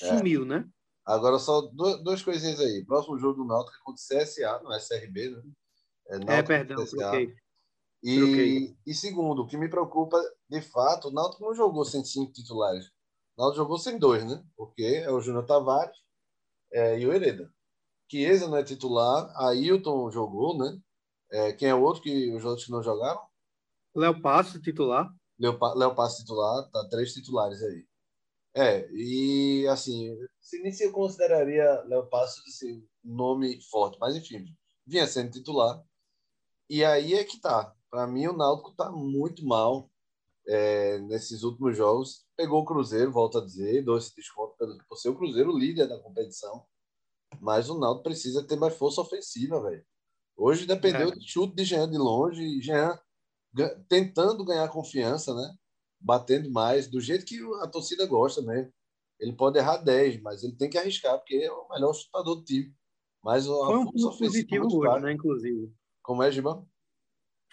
É. 0.00 0.08
Sumiu, 0.08 0.42
é. 0.42 0.46
né? 0.46 0.70
Agora, 1.04 1.38
só 1.38 1.60
duas, 1.62 2.02
duas 2.02 2.22
coisinhas 2.22 2.60
aí. 2.60 2.84
Próximo 2.84 3.18
jogo 3.18 3.42
do 3.42 3.44
Náutico 3.44 3.76
é 3.76 3.80
contra 3.82 4.00
o 4.00 4.22
CSA, 4.22 4.60
não 4.62 4.72
é 4.72 4.78
CRB, 4.78 5.30
né? 5.30 5.42
É, 6.08 6.12
Náutico 6.12 6.32
é 6.32 6.42
perdão, 6.42 6.86
troquei. 6.86 7.34
E, 8.02 8.74
e 8.84 8.94
segundo, 8.94 9.42
o 9.42 9.46
que 9.46 9.56
me 9.56 9.68
preocupa, 9.68 10.20
de 10.48 10.60
fato, 10.60 11.08
o 11.08 11.12
Náutico 11.12 11.44
não 11.44 11.54
jogou 11.54 11.84
sem 11.84 12.04
cinco 12.04 12.32
titulares. 12.32 12.86
O 13.36 13.42
Náutico 13.42 13.62
jogou 13.62 13.78
sem 13.78 13.98
dois, 13.98 14.24
né? 14.24 14.42
Porque 14.56 14.82
é 14.82 15.10
o 15.10 15.20
Júnior 15.20 15.46
Tavares 15.46 15.96
é, 16.72 16.98
e 16.98 17.06
o 17.06 17.12
Hereda. 17.12 17.52
Chiesa 18.10 18.48
não 18.48 18.58
é 18.58 18.64
titular, 18.64 19.32
Ailton 19.36 20.10
jogou, 20.10 20.58
né? 20.58 20.78
É, 21.32 21.52
quem 21.52 21.68
é 21.68 21.74
o 21.74 21.82
outro 21.82 22.02
que 22.02 22.30
os 22.34 22.44
outros 22.44 22.68
não 22.68 22.82
jogaram? 22.82 23.20
Léo 23.94 24.20
Passo, 24.20 24.60
titular. 24.60 25.12
Léo, 25.38 25.58
Léo 25.74 25.94
Passo 25.94 26.18
titular, 26.18 26.70
tá 26.70 26.88
três 26.88 27.12
titulares 27.12 27.62
aí. 27.62 27.86
É, 28.54 28.86
e 28.92 29.66
assim, 29.68 30.14
se 30.40 30.62
nem 30.62 30.70
se 30.70 30.84
eu 30.84 30.92
consideraria 30.92 31.82
Léo 31.84 32.06
Passo 32.08 32.42
assim, 32.46 32.86
nome 33.02 33.60
forte, 33.62 33.98
mas 33.98 34.14
enfim, 34.14 34.44
vinha 34.86 35.06
sendo 35.06 35.32
titular. 35.32 35.82
E 36.68 36.84
aí 36.84 37.14
é 37.14 37.24
que 37.24 37.40
tá. 37.40 37.74
Para 37.90 38.06
mim, 38.06 38.26
o 38.26 38.32
Náutico 38.32 38.74
tá 38.74 38.90
muito 38.90 39.44
mal 39.44 39.90
é, 40.46 40.98
nesses 41.00 41.42
últimos 41.42 41.76
jogos. 41.76 42.24
Pegou 42.36 42.62
o 42.62 42.64
Cruzeiro, 42.64 43.12
volto 43.12 43.38
a 43.38 43.44
dizer, 43.44 43.84
dou 43.84 43.98
esse 43.98 44.14
desconto 44.16 44.56
por 44.88 44.96
ser 44.96 45.10
o 45.10 45.14
Cruzeiro 45.14 45.56
líder 45.56 45.86
da 45.86 46.00
competição. 46.00 46.66
Mas 47.40 47.68
o 47.68 47.78
Náutico 47.78 48.04
precisa 48.04 48.46
ter 48.46 48.56
mais 48.56 48.74
força 48.76 49.02
ofensiva, 49.02 49.60
velho. 49.62 49.84
Hoje 50.36 50.66
dependeu 50.66 51.08
é. 51.08 51.12
de 51.12 51.28
chute 51.28 51.54
de 51.54 51.64
Jean 51.64 51.88
de 51.90 51.98
longe, 51.98 52.60
Jean 52.60 52.98
tentando 53.88 54.44
ganhar 54.44 54.68
confiança, 54.68 55.34
né? 55.34 55.54
Batendo 56.00 56.50
mais, 56.50 56.88
do 56.88 57.00
jeito 57.00 57.24
que 57.24 57.38
a 57.62 57.68
torcida 57.68 58.06
gosta 58.06 58.42
mesmo. 58.42 58.72
Ele 59.20 59.32
pode 59.32 59.58
errar 59.58 59.76
10, 59.76 60.20
mas 60.20 60.42
ele 60.42 60.56
tem 60.56 60.68
que 60.68 60.78
arriscar, 60.78 61.16
porque 61.18 61.36
é 61.36 61.52
o 61.52 61.68
melhor 61.68 61.92
chutador 61.92 62.36
do 62.36 62.44
time. 62.44 62.74
Mas 63.22 63.46
Foi 63.46 63.78
um 63.78 63.84
ponto 63.84 64.18
positivo 64.18 64.66
hoje, 64.78 65.00
né, 65.00 65.12
inclusive. 65.12 65.72
Como 66.02 66.22
é, 66.22 66.32
Gibão? 66.32 66.66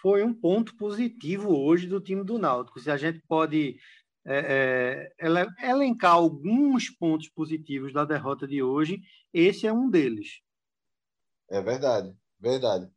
Foi 0.00 0.24
um 0.24 0.34
ponto 0.34 0.76
positivo 0.76 1.56
hoje 1.56 1.86
do 1.86 2.00
time 2.00 2.24
do 2.24 2.38
Náutico. 2.38 2.80
Se 2.80 2.90
a 2.90 2.96
gente 2.96 3.22
pode 3.28 3.78
é, 4.26 5.12
é, 5.20 5.70
elencar 5.70 6.14
alguns 6.14 6.90
pontos 6.90 7.28
positivos 7.28 7.92
da 7.92 8.04
derrota 8.04 8.48
de 8.48 8.62
hoje, 8.62 9.00
esse 9.32 9.66
é 9.66 9.72
um 9.72 9.88
deles. 9.88 10.40
É 11.48 11.60
verdade, 11.60 12.16
verdade. 12.40 12.90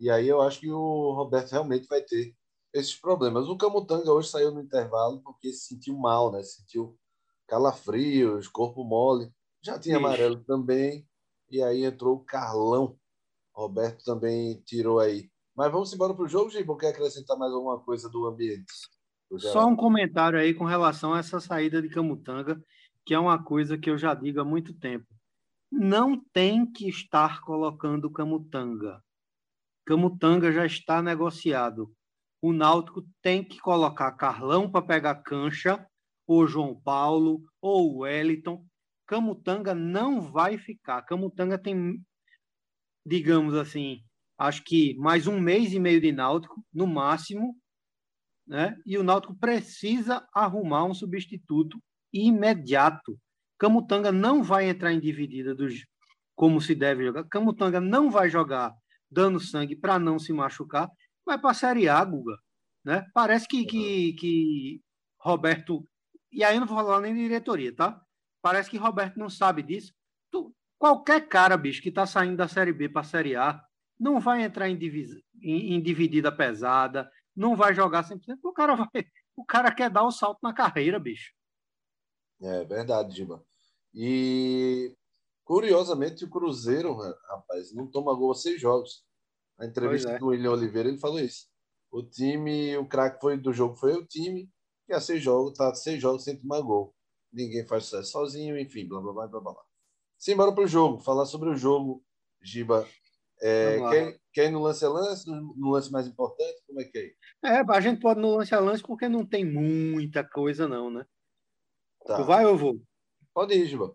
E 0.00 0.10
aí 0.10 0.28
eu 0.28 0.40
acho 0.40 0.60
que 0.60 0.70
o 0.70 1.12
Roberto 1.12 1.52
realmente 1.52 1.86
vai 1.88 2.02
ter 2.02 2.34
esses 2.72 2.94
problemas. 2.94 3.48
O 3.48 3.56
Camutanga 3.56 4.12
hoje 4.12 4.28
saiu 4.28 4.50
no 4.50 4.60
intervalo 4.60 5.20
porque 5.22 5.52
se 5.52 5.68
sentiu 5.68 5.96
mal, 5.96 6.30
né? 6.30 6.42
Se 6.42 6.60
sentiu 6.60 6.98
calafrios, 7.46 8.46
corpo 8.48 8.84
mole. 8.84 9.32
Já 9.62 9.78
tinha 9.78 9.96
Ixi. 9.96 10.04
amarelo 10.04 10.44
também. 10.44 11.06
E 11.50 11.62
aí 11.62 11.84
entrou 11.84 12.16
o 12.16 12.24
Carlão. 12.24 12.98
Roberto 13.52 14.04
também 14.04 14.60
tirou 14.64 15.00
aí. 15.00 15.30
Mas 15.56 15.72
vamos 15.72 15.92
embora 15.92 16.14
para 16.14 16.24
o 16.24 16.28
jogo, 16.28 16.50
Gibo. 16.50 16.76
Quer 16.76 16.88
acrescentar 16.88 17.36
mais 17.36 17.52
alguma 17.52 17.80
coisa 17.80 18.08
do 18.08 18.26
ambiente? 18.26 18.72
Só 19.38 19.66
um 19.66 19.74
comentário 19.74 20.38
aí 20.38 20.54
com 20.54 20.64
relação 20.64 21.12
a 21.12 21.18
essa 21.18 21.40
saída 21.40 21.82
de 21.82 21.88
Camutanga, 21.88 22.62
que 23.04 23.12
é 23.12 23.18
uma 23.18 23.42
coisa 23.42 23.76
que 23.76 23.90
eu 23.90 23.98
já 23.98 24.14
digo 24.14 24.40
há 24.40 24.44
muito 24.44 24.72
tempo. 24.72 25.06
Não 25.70 26.18
tem 26.32 26.64
que 26.70 26.88
estar 26.88 27.40
colocando 27.42 28.10
Camutanga. 28.10 29.02
Camutanga 29.84 30.50
já 30.50 30.64
está 30.64 31.02
negociado. 31.02 31.94
O 32.40 32.52
Náutico 32.52 33.06
tem 33.20 33.44
que 33.44 33.58
colocar 33.58 34.12
Carlão 34.12 34.70
para 34.70 34.84
pegar 34.84 35.16
cancha, 35.16 35.86
ou 36.26 36.46
João 36.46 36.78
Paulo, 36.80 37.42
ou 37.60 37.98
Wellington. 37.98 38.64
Camutanga 39.06 39.74
não 39.74 40.20
vai 40.20 40.56
ficar. 40.56 41.02
Camutanga 41.02 41.58
tem, 41.58 42.02
digamos 43.04 43.54
assim, 43.54 44.02
acho 44.38 44.62
que 44.64 44.94
mais 44.98 45.26
um 45.26 45.40
mês 45.40 45.72
e 45.72 45.80
meio 45.80 46.00
de 46.00 46.12
Náutico, 46.12 46.64
no 46.72 46.86
máximo, 46.86 47.56
né? 48.46 48.78
E 48.86 48.96
o 48.96 49.02
Náutico 49.02 49.34
precisa 49.34 50.26
arrumar 50.32 50.84
um 50.84 50.94
substituto 50.94 51.78
imediato. 52.12 53.18
Camutanga 53.58 54.12
não 54.12 54.42
vai 54.42 54.68
entrar 54.68 54.92
em 54.92 55.00
dividida 55.00 55.54
dos 55.54 55.84
como 56.34 56.60
se 56.60 56.74
deve 56.74 57.04
jogar. 57.04 57.24
Camutanga 57.24 57.80
não 57.80 58.10
vai 58.10 58.30
jogar 58.30 58.72
dando 59.10 59.40
sangue 59.40 59.74
para 59.74 59.98
não 59.98 60.18
se 60.18 60.32
machucar. 60.32 60.90
Vai 61.26 61.38
para 61.38 61.50
a 61.50 61.54
Série 61.54 61.88
A, 61.88 62.02
Guga. 62.04 62.38
Né? 62.84 63.04
Parece 63.12 63.48
que, 63.48 63.64
que, 63.64 64.12
que 64.14 64.80
Roberto. 65.20 65.86
E 66.30 66.44
aí 66.44 66.56
eu 66.56 66.60
não 66.60 66.66
vou 66.66 66.76
falar 66.76 67.00
nem 67.00 67.14
de 67.14 67.22
diretoria, 67.22 67.74
tá? 67.74 68.00
Parece 68.40 68.70
que 68.70 68.76
Roberto 68.76 69.18
não 69.18 69.28
sabe 69.28 69.62
disso. 69.62 69.92
Tu, 70.30 70.54
qualquer 70.78 71.26
cara, 71.26 71.56
bicho, 71.56 71.82
que 71.82 71.88
está 71.88 72.06
saindo 72.06 72.36
da 72.36 72.46
Série 72.46 72.72
B 72.72 72.88
para 72.88 73.00
a 73.00 73.04
Série 73.04 73.34
A, 73.34 73.60
não 73.98 74.20
vai 74.20 74.42
entrar 74.42 74.68
em, 74.68 74.76
divis, 74.76 75.20
em, 75.42 75.74
em 75.74 75.82
dividida 75.82 76.30
pesada, 76.30 77.10
não 77.34 77.56
vai 77.56 77.74
jogar 77.74 78.04
100%, 78.04 78.38
o 78.44 78.52
cara 78.52 78.76
vai, 78.76 78.86
o 79.36 79.44
cara 79.44 79.74
quer 79.74 79.90
dar 79.90 80.04
o 80.04 80.12
salto 80.12 80.38
na 80.42 80.52
carreira, 80.52 80.98
bicho. 80.98 81.32
É 82.40 82.64
verdade, 82.64 83.16
Giba. 83.16 83.44
E 83.94 84.94
curiosamente 85.44 86.24
o 86.24 86.30
Cruzeiro, 86.30 86.94
rapaz, 87.28 87.74
não 87.74 87.86
toma 87.86 88.14
gol 88.14 88.32
há 88.32 88.34
seis 88.34 88.60
jogos. 88.60 89.04
A 89.58 89.66
entrevista 89.66 90.12
é. 90.12 90.18
do 90.18 90.26
William 90.26 90.52
Oliveira, 90.52 90.88
ele 90.88 90.98
falou 90.98 91.18
isso. 91.18 91.46
O 91.90 92.02
time, 92.02 92.76
o 92.76 92.86
craque 92.86 93.20
foi 93.20 93.36
do 93.36 93.52
jogo 93.52 93.74
foi 93.76 93.94
o 93.94 94.06
time, 94.06 94.48
e 94.88 94.92
há 94.92 95.00
seis 95.00 95.22
jogos, 95.22 95.56
tá 95.56 95.74
seis 95.74 96.00
jogos 96.00 96.24
sem 96.24 96.38
tomar 96.38 96.60
gol. 96.60 96.94
Ninguém 97.32 97.66
faz 97.66 97.84
sucesso 97.84 98.12
sozinho, 98.12 98.58
enfim, 98.58 98.86
blá 98.86 99.00
blá 99.00 99.12
blá 99.12 99.26
blá 99.26 99.40
blá. 99.40 99.62
Simbora 100.18 100.52
pro 100.52 100.66
jogo, 100.66 100.98
falar 100.98 101.26
sobre 101.26 101.48
o 101.48 101.56
jogo, 101.56 102.04
Giba. 102.42 102.86
É, 103.40 104.18
quer 104.32 104.46
ir 104.46 104.50
no 104.50 104.60
lance 104.60 104.84
a 104.84 104.88
lance, 104.88 105.30
no 105.30 105.70
lance 105.70 105.92
mais 105.92 106.06
importante? 106.06 106.60
Como 106.66 106.80
é 106.80 106.84
que 106.84 107.16
é? 107.42 107.58
É, 107.58 107.60
a 107.60 107.80
gente 107.80 108.00
pode 108.00 108.20
no 108.20 108.36
lance 108.36 108.54
a 108.54 108.60
lance 108.60 108.82
porque 108.82 109.08
não 109.08 109.24
tem 109.24 109.44
muita 109.44 110.24
coisa, 110.24 110.66
não, 110.66 110.90
né? 110.90 111.06
Tá. 112.04 112.16
Tu 112.16 112.24
vai 112.24 112.44
ou 112.44 112.52
eu 112.52 112.58
vou? 112.58 112.80
Pode 113.38 113.54
ir, 113.54 113.66
Giba. 113.66 113.94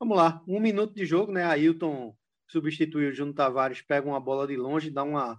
Vamos 0.00 0.16
lá, 0.16 0.42
um 0.48 0.58
minuto 0.58 0.94
de 0.94 1.04
jogo, 1.04 1.30
né? 1.30 1.44
Ailton 1.44 2.16
substitui 2.46 3.08
o 3.08 3.12
Júnior 3.12 3.34
Tavares, 3.34 3.82
pega 3.82 4.08
uma 4.08 4.18
bola 4.18 4.46
de 4.46 4.56
longe, 4.56 4.90
dá 4.90 5.02
uma 5.02 5.38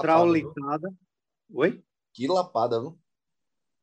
traulitada. 0.00 0.88
Oi? 1.52 1.82
Que 2.12 2.28
lapada, 2.28 2.80
viu? 2.80 2.96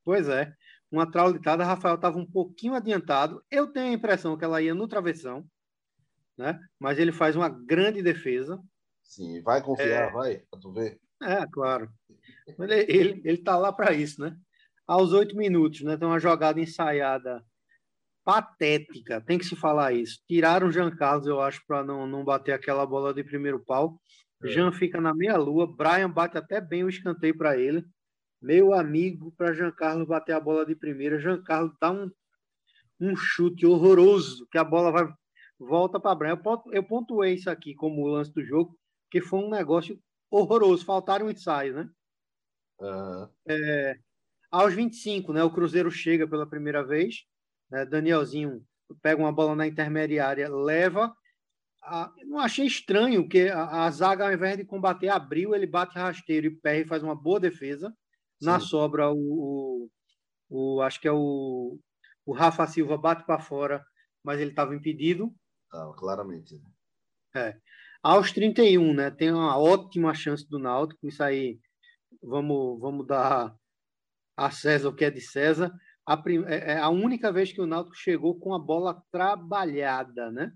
Pois 0.05 0.29
é, 0.29 0.55
uma 0.89 1.05
traulitada. 1.05 1.65
Rafael 1.65 1.95
estava 1.95 2.17
um 2.17 2.25
pouquinho 2.25 2.73
adiantado. 2.73 3.43
Eu 3.51 3.67
tenho 3.67 3.87
a 3.87 3.93
impressão 3.93 4.37
que 4.37 4.45
ela 4.45 4.61
ia 4.61 4.73
no 4.73 4.87
travessão 4.87 5.45
né? 6.37 6.57
Mas 6.79 6.97
ele 6.97 7.11
faz 7.11 7.35
uma 7.35 7.49
grande 7.49 8.01
defesa. 8.01 8.57
Sim, 9.03 9.41
vai 9.41 9.61
confiar, 9.61 10.07
é... 10.07 10.11
vai, 10.13 10.37
para 10.49 10.59
tu 10.61 10.71
ver. 10.71 10.97
É, 11.21 11.45
claro. 11.45 11.91
Ele, 12.57 12.85
ele, 12.87 13.21
ele 13.25 13.37
tá 13.39 13.57
lá 13.57 13.73
para 13.73 13.91
isso, 13.91 14.21
né? 14.21 14.33
Aos 14.87 15.11
oito 15.11 15.35
minutos, 15.35 15.81
né? 15.81 15.97
Tem 15.97 16.07
uma 16.07 16.21
jogada 16.21 16.57
ensaiada 16.57 17.45
patética, 18.23 19.21
tem 19.21 19.37
que 19.37 19.45
se 19.45 19.55
falar 19.55 19.93
isso. 19.93 20.19
Tiraram 20.27 20.67
o 20.67 20.71
Jean 20.71 20.95
Carlos, 20.95 21.27
eu 21.27 21.41
acho, 21.41 21.61
para 21.65 21.83
não, 21.83 22.05
não 22.05 22.23
bater 22.23 22.53
aquela 22.53 22.85
bola 22.85 23.13
de 23.13 23.23
primeiro 23.23 23.59
pau. 23.59 23.99
É. 24.43 24.47
Jean 24.47 24.71
fica 24.71 24.99
na 24.99 25.13
meia-lua, 25.13 25.67
Brian 25.67 26.09
bate 26.09 26.37
até 26.37 26.59
bem 26.59 26.83
o 26.83 26.89
escanteio 26.89 27.37
para 27.37 27.57
ele. 27.57 27.83
Meu 28.41 28.73
amigo, 28.73 29.31
para 29.37 29.53
Jean 29.53 29.71
Carlos 29.71 30.07
bater 30.07 30.33
a 30.33 30.39
bola 30.39 30.65
de 30.65 30.75
primeira. 30.75 31.19
Jean 31.19 31.41
Carlos 31.43 31.73
dá 31.79 31.91
um, 31.91 32.09
um 32.99 33.15
chute 33.15 33.65
horroroso, 33.65 34.47
que 34.51 34.57
a 34.57 34.63
bola 34.63 34.91
vai 34.91 35.13
volta 35.59 35.99
para 35.99 36.15
Brian. 36.15 36.41
Eu, 36.43 36.63
eu 36.71 36.83
pontuei 36.83 37.35
isso 37.35 37.49
aqui 37.49 37.75
como 37.75 38.07
lance 38.07 38.33
do 38.33 38.43
jogo, 38.43 38.77
que 39.09 39.21
foi 39.21 39.39
um 39.39 39.49
negócio 39.49 39.99
horroroso. 40.29 40.85
Faltaram 40.85 41.27
um 41.27 41.29
ensaio, 41.29 41.75
né? 41.75 41.89
Uhum. 42.79 43.29
É, 43.47 43.95
aos 44.49 44.73
25, 44.73 45.31
né? 45.33 45.43
O 45.43 45.51
Cruzeiro 45.51 45.91
chega 45.91 46.27
pela 46.27 46.47
primeira 46.47 46.83
vez. 46.83 47.25
Né, 47.71 47.85
Danielzinho 47.85 48.63
pega 49.01 49.21
uma 49.21 49.31
bola 49.31 49.55
na 49.55 49.65
intermediária, 49.65 50.49
leva. 50.49 51.15
A, 51.83 52.13
não 52.25 52.39
achei 52.39 52.65
estranho 52.65 53.27
que 53.27 53.49
a, 53.49 53.85
a, 53.85 53.91
zaga, 53.91 54.25
ao 54.25 54.33
invés 54.33 54.57
de 54.57 54.65
combater, 54.65 55.09
abriu, 55.09 55.55
ele 55.55 55.65
bate 55.65 55.97
rasteiro 55.97 56.47
e 56.47 56.69
e 56.69 56.85
faz 56.85 57.01
uma 57.01 57.15
boa 57.15 57.39
defesa. 57.39 57.89
Sim. 58.39 58.45
Na 58.45 58.59
sobra, 58.59 59.09
o, 59.11 59.17
o, 59.17 60.75
o, 60.75 60.81
acho 60.81 60.99
que 60.99 61.07
é 61.07 61.11
o, 61.11 61.79
o 62.25 62.33
Rafa 62.33 62.67
Silva 62.67 62.97
bate 62.97 63.25
para 63.25 63.39
fora, 63.39 63.83
mas 64.23 64.39
ele 64.39 64.51
estava 64.51 64.75
impedido. 64.75 65.33
Tá, 65.69 65.91
claramente. 65.97 66.55
Né? 66.55 66.69
É. 67.35 67.57
Aos 68.03 68.31
31, 68.31 68.93
né? 68.93 69.11
Tem 69.11 69.31
uma 69.31 69.57
ótima 69.57 70.13
chance 70.13 70.47
do 70.47 70.59
Náutico. 70.59 71.07
Isso 71.07 71.23
aí, 71.23 71.59
vamos, 72.21 72.79
vamos 72.79 73.07
dar 73.07 73.55
a 74.35 74.51
César 74.51 74.89
o 74.89 74.95
que 74.95 75.05
é 75.05 75.11
de 75.11 75.21
César. 75.21 75.71
A, 76.05 76.17
prim... 76.17 76.43
É, 76.45 76.73
é 76.73 76.77
a 76.77 76.89
única 76.89 77.31
vez 77.31 77.51
que 77.51 77.61
o 77.61 77.65
Náutico 77.65 77.95
chegou 77.95 78.39
com 78.39 78.53
a 78.53 78.59
bola 78.59 79.03
trabalhada, 79.11 80.31
né? 80.31 80.53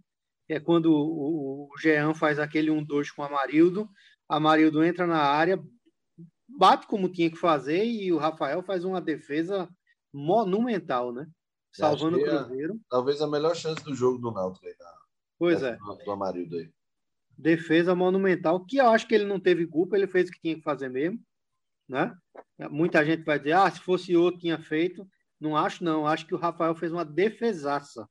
É 0.48 0.60
quando 0.60 0.92
o, 0.92 1.70
o 1.72 1.78
Jean 1.80 2.14
faz 2.14 2.40
aquele 2.40 2.70
1-2 2.70 3.12
com 3.16 3.22
o 3.22 3.26
Amarildo. 3.26 3.90
Amarildo 4.30 4.84
entra 4.84 5.06
na 5.06 5.20
área, 5.20 5.62
bate 6.48 6.88
como 6.88 7.12
tinha 7.12 7.30
que 7.30 7.38
fazer 7.38 7.84
e 7.86 8.12
o 8.12 8.18
Rafael 8.18 8.64
faz 8.64 8.84
uma 8.84 9.02
defesa 9.02 9.70
monumental, 10.14 11.12
né? 11.12 11.28
Salvando 11.74 12.18
o 12.18 12.24
Cruzeiro. 12.24 12.80
talvez 12.90 13.22
a 13.22 13.28
melhor 13.28 13.56
chance 13.56 13.84
do 13.84 13.94
jogo 13.94 14.18
do 14.18 14.32
Náutico 14.32 14.66
aí? 14.66 14.74
Pois 15.38 15.62
é. 15.62 15.78
Do 16.06 16.12
Amarildo 16.12 16.56
aí. 16.56 16.72
Defesa 17.38 17.94
monumental, 17.94 18.66
que 18.66 18.78
eu 18.78 18.88
acho 18.88 19.06
que 19.08 19.14
ele 19.14 19.26
não 19.26 19.40
teve 19.40 19.68
culpa, 19.68 19.98
ele 19.98 20.08
fez 20.08 20.30
o 20.30 20.32
que 20.32 20.40
tinha 20.40 20.56
que 20.56 20.62
fazer 20.62 20.90
mesmo. 20.90 21.20
Né? 21.88 22.16
Muita 22.72 23.06
gente 23.06 23.24
vai 23.24 23.38
dizer, 23.38 23.52
ah, 23.52 23.70
se 23.70 23.80
fosse 23.82 24.16
outro 24.16 24.40
tinha 24.40 24.58
feito. 24.58 25.06
Não 25.46 25.56
acho, 25.56 25.84
não. 25.84 26.08
Acho 26.08 26.26
que 26.26 26.34
o 26.34 26.40
Rafael 26.40 26.74
fez 26.74 26.92
uma 26.92 27.06
defesaça. 27.06 28.10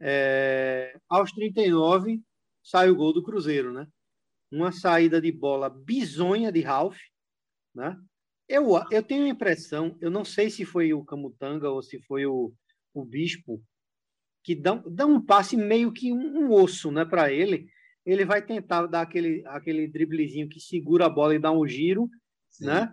É... 0.00 0.98
Aos 1.08 1.30
39, 1.30 2.20
sai 2.64 2.90
o 2.90 2.96
gol 2.96 3.12
do 3.12 3.22
Cruzeiro, 3.22 3.72
né? 3.72 3.86
Uma 4.50 4.72
saída 4.72 5.20
de 5.20 5.30
bola 5.30 5.70
bizonha 5.70 6.50
de 6.50 6.62
Ralph, 6.62 6.98
né? 7.72 7.96
Eu, 8.48 8.70
eu 8.90 9.04
tenho 9.04 9.26
a 9.26 9.28
impressão, 9.28 9.96
eu 10.00 10.10
não 10.10 10.24
sei 10.24 10.50
se 10.50 10.64
foi 10.64 10.92
o 10.92 11.04
Camutanga 11.04 11.70
ou 11.70 11.80
se 11.80 12.00
foi 12.00 12.26
o, 12.26 12.52
o 12.92 13.04
Bispo, 13.04 13.62
que 14.42 14.56
dá, 14.56 14.82
dá 14.84 15.06
um 15.06 15.24
passe 15.24 15.56
meio 15.56 15.92
que 15.92 16.12
um, 16.12 16.46
um 16.46 16.52
osso 16.52 16.90
né, 16.90 17.04
para 17.04 17.32
ele. 17.32 17.68
Ele 18.04 18.24
vai 18.24 18.44
tentar 18.44 18.86
dar 18.86 19.02
aquele, 19.02 19.46
aquele 19.46 19.86
driblezinho 19.86 20.48
que 20.48 20.58
segura 20.58 21.06
a 21.06 21.08
bola 21.08 21.36
e 21.36 21.38
dá 21.38 21.52
um 21.52 21.64
giro, 21.64 22.10
Sim. 22.48 22.66
né? 22.66 22.92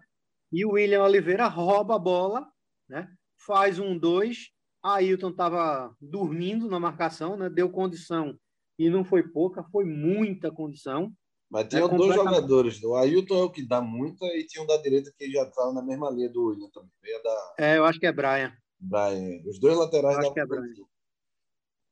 E 0.51 0.63
o 0.63 0.73
William 0.73 1.01
Oliveira 1.01 1.47
rouba 1.47 1.95
a 1.95 1.99
bola, 1.99 2.47
né? 2.89 3.07
faz 3.47 3.79
um 3.79 3.97
dois. 3.97 4.49
Ailton 4.83 5.29
estava 5.29 5.95
dormindo 5.99 6.69
na 6.69 6.79
marcação, 6.79 7.35
né? 7.35 7.49
deu 7.49 7.69
condição 7.69 8.37
e 8.77 8.89
não 8.89 9.03
foi 9.03 9.23
pouca, 9.23 9.63
foi 9.71 9.85
muita 9.85 10.51
condição. 10.51 11.11
Mas 11.49 11.67
tinha 11.67 11.83
é 11.83 11.87
dois 11.87 12.13
jogadores. 12.13 12.83
O 12.83 12.95
Ailton 12.95 13.35
é 13.35 13.43
o 13.43 13.49
que 13.49 13.65
dá 13.65 13.81
muita 13.81 14.25
e 14.25 14.45
tinha 14.45 14.63
um 14.63 14.67
da 14.67 14.77
direita 14.77 15.11
que 15.17 15.31
já 15.31 15.43
estava 15.43 15.73
na 15.73 15.81
mesma 15.81 16.09
linha 16.09 16.29
do 16.29 16.45
William 16.45 16.69
também. 16.69 16.91
Da... 17.23 17.53
É, 17.57 17.77
eu 17.77 17.85
acho 17.85 17.99
que 17.99 18.05
é 18.05 18.11
Brian. 18.11 18.53
Brian. 18.77 19.41
Os 19.45 19.57
dois 19.59 19.77
laterais 19.77 20.17
da. 20.17 20.41
É 20.41 20.45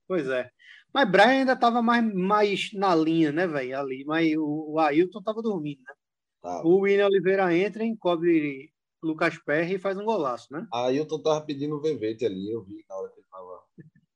pois 0.08 0.28
é. 0.28 0.50
Mas 0.94 1.10
Brian 1.10 1.40
ainda 1.40 1.54
estava 1.54 1.82
mais, 1.82 2.14
mais 2.14 2.70
na 2.74 2.96
linha, 2.96 3.32
né, 3.32 3.48
velho? 3.48 3.80
Ali. 3.80 4.04
Mas 4.06 4.36
o, 4.38 4.74
o 4.74 4.80
Ailton 4.80 5.20
estava 5.20 5.42
dormindo, 5.42 5.80
né? 5.80 5.94
Tá. 6.42 6.62
O 6.64 6.82
William 6.82 7.08
Oliveira 7.08 7.56
entra, 7.56 7.84
encobre 7.84 8.72
Lucas 9.06 9.38
Perry 9.38 9.76
e 9.76 9.80
faz 9.80 9.98
um 9.98 10.04
golaço, 10.04 10.52
né? 10.52 10.68
Ailton 10.74 11.18
estava 11.18 11.42
pedindo 11.42 11.76
o 11.76 11.82
Vevete 11.82 12.26
ali, 12.26 12.52
eu 12.52 12.64
vi 12.64 12.84
na 12.90 12.96
hora 12.96 13.10
que 13.10 13.20
ele 13.20 13.26
estava 13.26 13.64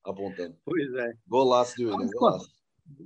apontando. 0.03 0.57
Pois 0.65 0.93
é. 0.95 1.13
Golaço 1.27 1.75
de 1.77 1.85
William, 1.85 2.09
golaço. 2.11 2.49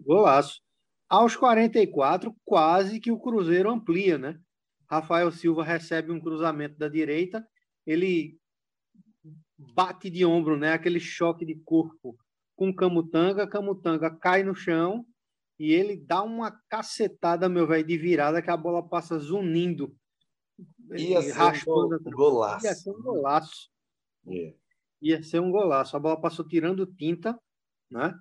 Golaço. 0.06 0.62
Aos 1.10 1.36
44, 1.36 2.34
quase 2.46 3.00
que 3.00 3.12
o 3.12 3.20
Cruzeiro 3.20 3.70
amplia, 3.70 4.18
né? 4.18 4.40
Rafael 4.90 5.32
Silva 5.32 5.64
recebe 5.64 6.12
um 6.12 6.20
cruzamento 6.20 6.78
da 6.78 6.88
direita, 6.88 7.46
ele 7.86 8.40
bate 9.58 10.10
de 10.10 10.26
ombro, 10.26 10.58
né? 10.58 10.74
Aquele 10.74 11.00
choque 11.00 11.46
de 11.46 11.56
corpo 11.66 12.18
com 12.56 12.74
Camutanga, 12.74 13.48
Camutanga 13.48 14.10
cai 14.10 14.44
no 14.44 14.56
chão 14.56 15.06
e 15.60 15.72
ele 15.72 15.98
dá 15.98 16.24
uma 16.24 16.52
cacetada, 16.70 17.50
meu 17.50 17.68
velho, 17.68 17.86
de 17.86 17.98
virada 17.98 18.42
que 18.42 18.50
a 18.50 18.58
bola 18.58 18.88
passa 18.88 19.18
zunindo. 19.20 19.96
Ia 20.92 21.22
ser 21.22 21.70
um 21.70 22.12
golaço. 22.12 22.66
Ia 22.66 22.76
ser 22.76 22.90
um 22.92 23.02
golaço. 23.02 23.70
Yeah. 24.26 24.58
Ia 25.02 25.24
ser 25.24 25.40
um 25.40 25.52
golaço. 25.52 25.96
A 25.96 26.00
bola 26.00 26.20
passou 26.20 26.48
tirando 26.48 26.86
tinta, 26.86 27.38
né? 27.90 28.14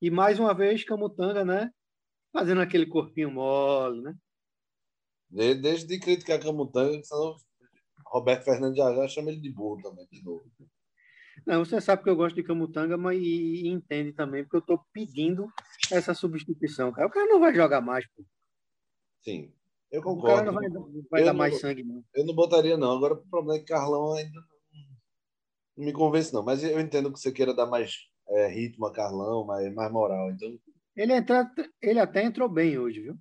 E 0.00 0.10
mais 0.10 0.38
uma 0.38 0.54
vez, 0.54 0.84
Camutanga, 0.84 1.44
né? 1.44 1.70
fazendo 2.32 2.60
aquele 2.60 2.86
corpinho 2.86 3.30
mole, 3.30 4.00
né? 4.02 4.14
Desde 5.30 5.86
de 5.86 5.98
criticar 5.98 6.40
Camutanga, 6.40 7.02
senão 7.02 7.36
Roberto 8.06 8.44
Fernandes 8.44 8.78
já, 8.78 8.94
já 8.94 9.08
chama 9.08 9.30
ele 9.30 9.40
de 9.40 9.50
burro 9.50 9.82
também, 9.82 10.06
de 10.10 10.22
novo. 10.22 10.50
Não, 11.46 11.64
você 11.64 11.80
sabe 11.80 12.02
que 12.02 12.10
eu 12.10 12.16
gosto 12.16 12.34
de 12.34 12.42
Camutanga, 12.42 12.96
mas 12.96 13.18
e, 13.18 13.64
e 13.64 13.68
entende 13.68 14.12
também, 14.12 14.42
porque 14.42 14.56
eu 14.56 14.60
estou 14.60 14.80
pedindo 14.92 15.48
essa 15.90 16.14
substituição. 16.14 16.92
Cara. 16.92 17.06
O 17.06 17.10
cara 17.10 17.26
não 17.26 17.40
vai 17.40 17.54
jogar 17.54 17.80
mais, 17.80 18.06
pô. 18.08 18.24
Sim, 19.20 19.52
eu 19.90 20.02
concordo. 20.02 20.50
O 20.50 20.54
cara 20.54 20.70
não 20.70 20.82
vai, 20.82 21.02
vai 21.10 21.24
dar 21.24 21.32
não, 21.32 21.38
mais 21.38 21.60
sangue, 21.60 21.82
não. 21.82 22.04
Eu 22.14 22.26
não 22.26 22.34
botaria, 22.34 22.76
não. 22.76 22.96
Agora 22.96 23.14
o 23.14 23.26
problema 23.28 23.56
é 23.56 23.60
que 23.60 23.72
Carlão 23.72 24.14
ainda 24.14 24.40
não 25.76 25.84
me 25.84 25.92
convence, 25.92 26.32
não. 26.32 26.42
Mas 26.42 26.62
eu 26.62 26.80
entendo 26.80 27.12
que 27.12 27.18
você 27.18 27.32
queira 27.32 27.54
dar 27.54 27.66
mais 27.66 27.94
é, 28.28 28.48
ritmo 28.48 28.86
a 28.86 28.92
Carlão, 28.92 29.44
mais, 29.44 29.72
mais 29.74 29.90
moral. 29.90 30.30
Então, 30.30 30.58
ele, 30.96 31.12
entra, 31.12 31.50
ele 31.80 32.00
até 32.00 32.22
entrou 32.22 32.48
bem 32.48 32.78
hoje, 32.78 33.00
viu? 33.00 33.18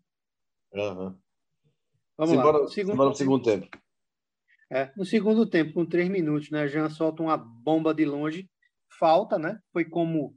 Uhum. 0.74 1.18
Vamos 2.18 2.36
simbora, 2.36 2.58
lá. 2.58 2.68
Segundo 2.68 3.06
no 3.06 3.16
segundo 3.16 3.44
tempo. 3.44 3.68
É, 4.70 4.92
no 4.98 5.06
segundo 5.06 5.50
tempo, 5.50 5.74
com 5.74 5.86
três 5.86 6.10
minutos, 6.10 6.52
né? 6.52 6.68
Jean 6.68 6.90
solta 6.90 7.24
uma 7.24 7.38
bomba 7.38 7.94
de 7.94 8.04
longe, 8.04 8.50
falta, 9.00 9.38
né? 9.38 9.60
Foi 9.72 9.86
como 9.86 10.36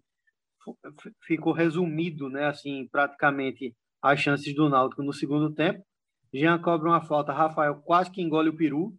ficou 1.24 1.52
resumido, 1.52 2.28
né? 2.28 2.46
Assim, 2.46 2.87
praticamente 2.92 3.74
as 4.02 4.20
chances 4.20 4.54
do 4.54 4.68
Náutico 4.68 5.02
no 5.02 5.12
segundo 5.12 5.52
tempo. 5.52 5.83
Jean 6.32 6.60
cobra 6.60 6.88
uma 6.88 7.00
falta, 7.02 7.32
Rafael 7.32 7.76
quase 7.82 8.10
que 8.10 8.22
engole 8.22 8.48
o 8.48 8.56
peru, 8.56 8.96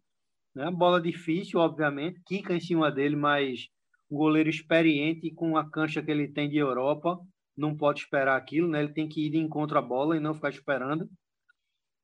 né? 0.54 0.70
Bola 0.70 1.02
difícil, 1.02 1.60
obviamente, 1.60 2.22
quica 2.26 2.54
em 2.54 2.60
cima 2.60 2.92
dele, 2.92 3.16
mas 3.16 3.68
um 4.10 4.18
goleiro 4.18 4.50
experiente 4.50 5.34
com 5.34 5.58
a 5.58 5.70
cancha 5.70 6.04
que 6.04 6.12
ele 6.12 6.28
tem 6.28 6.50
de 6.50 6.58
Europa, 6.58 7.20
não 7.56 7.76
pode 7.76 8.02
esperar 8.02 8.36
aquilo, 8.38 8.68
né? 8.68 8.84
Ele 8.84 8.94
tem 8.94 9.08
que 9.08 9.26
ir 9.28 9.30
de 9.30 9.38
encontro 9.38 9.78
à 9.78 9.82
bola 9.82 10.18
e 10.18 10.20
não 10.20 10.34
ficar 10.34 10.50
esperando. 10.50 11.10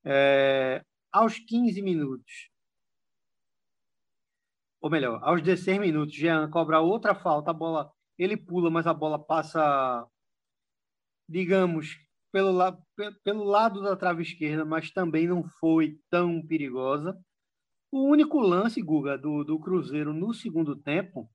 É, 0.04 0.82
aos 1.12 1.38
15 1.38 1.82
minutos, 1.82 2.50
ou 4.80 4.90
melhor, 4.90 5.20
aos 5.22 5.42
16 5.42 5.78
minutos, 5.80 6.14
Jean 6.14 6.48
cobra 6.50 6.80
outra 6.80 7.14
falta, 7.14 7.50
a 7.50 7.54
bola, 7.54 7.92
ele 8.16 8.36
pula, 8.36 8.70
mas 8.70 8.86
a 8.86 8.94
bola 8.94 9.18
passa, 9.18 10.06
digamos, 11.28 11.96
pelo, 12.32 12.52
la, 12.52 12.76
pelo 13.24 13.44
lado 13.44 13.82
da 13.82 13.96
trave 13.96 14.22
esquerda, 14.22 14.64
mas 14.64 14.90
também 14.90 15.26
não 15.26 15.44
foi 15.60 15.98
tão 16.10 16.44
perigosa. 16.46 17.18
O 17.90 18.02
único 18.08 18.38
lance, 18.40 18.82
Guga, 18.82 19.16
do, 19.16 19.44
do 19.44 19.58
Cruzeiro 19.58 20.12
no 20.12 20.34
segundo 20.34 20.76
tempo, 20.76 21.30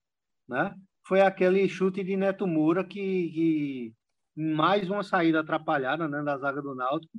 né, 0.47 0.75
foi 1.06 1.21
aquele 1.21 1.67
chute 1.67 2.03
de 2.03 2.15
Neto 2.15 2.45
Moura 2.47 2.84
que, 2.84 3.32
que 3.32 3.93
mais 4.36 4.89
uma 4.89 5.03
saída 5.03 5.39
atrapalhada 5.39 6.08
né, 6.08 6.21
da 6.23 6.38
zaga 6.38 6.62
do 6.62 6.75
Náutico. 6.75 7.17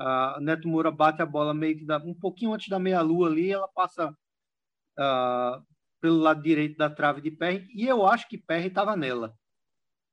Uh, 0.00 0.40
Neto 0.40 0.66
Moura 0.66 0.90
bate 0.90 1.20
a 1.20 1.26
bola 1.26 1.52
meio 1.52 1.76
que 1.76 1.84
da, 1.84 1.98
um 1.98 2.14
pouquinho 2.14 2.54
antes 2.54 2.68
da 2.68 2.78
meia-lua 2.78 3.28
ali, 3.28 3.50
ela 3.50 3.68
passa 3.68 4.10
uh, 4.98 5.62
pelo 6.00 6.16
lado 6.16 6.42
direito 6.42 6.78
da 6.78 6.88
trave 6.88 7.20
de 7.20 7.30
Perry, 7.30 7.66
e 7.74 7.86
eu 7.86 8.06
acho 8.06 8.26
que 8.26 8.38
Perry 8.38 8.68
estava 8.68 8.96
nela. 8.96 9.34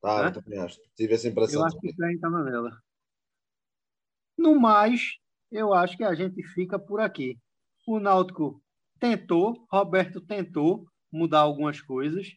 Ah, 0.04 0.24
né? 0.24 0.28
eu 0.30 0.44
também 0.44 0.60
acho. 0.60 0.78
Tive 0.96 1.14
essa 1.14 1.28
impressão. 1.28 1.62
Eu 1.62 1.66
acho 1.66 1.76
também. 1.78 1.92
que 1.92 1.98
Perry 1.98 2.16
estava 2.16 2.44
nela. 2.44 2.78
No 4.38 4.60
mais, 4.60 5.16
eu 5.52 5.74
acho 5.74 5.98
que 5.98 6.04
a 6.04 6.14
gente 6.14 6.44
fica 6.54 6.78
por 6.78 7.00
aqui. 7.00 7.38
O 7.88 8.00
Náutico 8.00 8.62
tentou, 9.00 9.66
Roberto 9.72 10.22
tentou 10.22 10.86
mudar 11.12 11.40
algumas 11.40 11.82
coisas, 11.82 12.28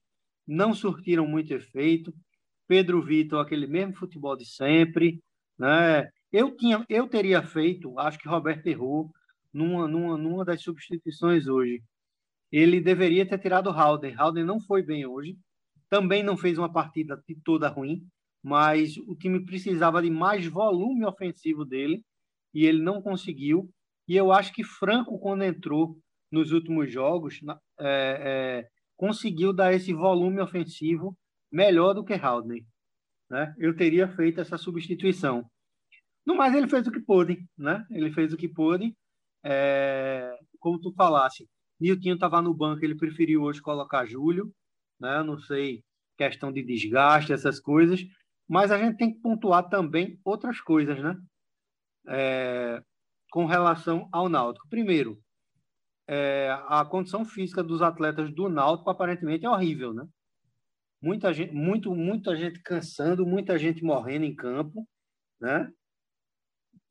não 0.46 0.72
surtiram 0.72 1.26
muito 1.26 1.52
efeito. 1.52 2.12
Pedro 2.66 3.02
Vitor, 3.02 3.40
aquele 3.40 3.66
mesmo 3.66 3.96
futebol 3.96 4.36
de 4.36 4.46
sempre, 4.46 5.20
né? 5.58 6.08
Eu 6.32 6.56
tinha, 6.56 6.84
eu 6.88 7.08
teria 7.08 7.42
feito, 7.42 7.98
acho 7.98 8.18
que 8.18 8.28
Roberto 8.28 8.66
errou 8.66 9.10
numa, 9.52 9.88
numa, 9.88 10.16
numa 10.16 10.44
das 10.44 10.62
substituições 10.62 11.48
hoje. 11.48 11.82
Ele 12.52 12.80
deveria 12.80 13.28
ter 13.28 13.38
tirado 13.38 13.70
Halden. 13.70 14.14
Halden 14.14 14.44
não 14.44 14.60
foi 14.60 14.82
bem 14.82 15.04
hoje. 15.06 15.36
Também 15.88 16.22
não 16.22 16.36
fez 16.36 16.56
uma 16.56 16.72
partida 16.72 17.20
toda 17.44 17.68
ruim, 17.68 18.06
mas 18.42 18.96
o 18.96 19.14
time 19.14 19.44
precisava 19.44 20.02
de 20.02 20.10
mais 20.10 20.46
volume 20.46 21.04
ofensivo 21.04 21.64
dele 21.64 22.02
e 22.54 22.64
ele 22.64 22.82
não 22.82 23.02
conseguiu. 23.02 23.68
E 24.08 24.16
eu 24.16 24.32
acho 24.32 24.52
que 24.52 24.64
Franco, 24.64 25.18
quando 25.18 25.44
entrou 25.44 25.96
nos 26.32 26.52
últimos 26.52 26.92
jogos, 26.92 27.40
é, 27.78 27.84
é, 28.60 28.68
conseguiu 28.96 29.52
dar 29.52 29.72
esse 29.72 29.92
volume 29.92 30.40
ofensivo 30.40 31.16
melhor 31.52 31.94
do 31.94 32.04
que 32.04 32.14
Haldane. 32.14 32.66
Né? 33.28 33.54
Eu 33.58 33.76
teria 33.76 34.08
feito 34.08 34.40
essa 34.40 34.56
substituição. 34.56 35.44
No 36.26 36.34
mais, 36.34 36.54
ele 36.54 36.68
fez 36.68 36.86
o 36.86 36.92
que 36.92 37.00
pôde. 37.00 37.38
Né? 37.56 37.84
Ele 37.90 38.12
fez 38.12 38.32
o 38.32 38.36
que 38.36 38.48
pôde. 38.48 38.94
É... 39.44 40.36
Como 40.58 40.78
tu 40.78 40.92
falasse, 40.92 41.48
Nilton 41.80 42.14
estava 42.14 42.42
no 42.42 42.54
banco, 42.54 42.84
ele 42.84 42.96
preferiu 42.96 43.42
hoje 43.42 43.62
colocar 43.62 44.06
Júlio. 44.06 44.52
Né? 45.00 45.22
Não 45.22 45.38
sei, 45.38 45.82
questão 46.16 46.52
de 46.52 46.62
desgaste, 46.62 47.32
essas 47.32 47.58
coisas. 47.58 48.00
Mas 48.50 48.72
a 48.72 48.78
gente 48.78 48.96
tem 48.96 49.14
que 49.14 49.20
pontuar 49.20 49.68
também 49.68 50.18
outras 50.24 50.60
coisas, 50.60 50.98
né? 51.00 51.16
É... 52.08 52.82
Com 53.30 53.46
relação 53.46 54.08
ao 54.10 54.28
Náutico. 54.28 54.68
Primeiro, 54.68 55.22
é... 56.08 56.50
a 56.66 56.84
condição 56.84 57.24
física 57.24 57.62
dos 57.62 57.80
atletas 57.80 58.34
do 58.34 58.48
Náutico 58.48 58.90
aparentemente 58.90 59.46
é 59.46 59.48
horrível, 59.48 59.94
né? 59.94 60.04
muita 61.00 61.32
gente, 61.32 61.52
muito, 61.52 61.94
muita 61.94 62.36
gente 62.36 62.60
cansando, 62.60 63.26
muita 63.26 63.58
gente 63.58 63.82
morrendo 63.82 64.24
em 64.24 64.34
campo, 64.34 64.86
né? 65.40 65.72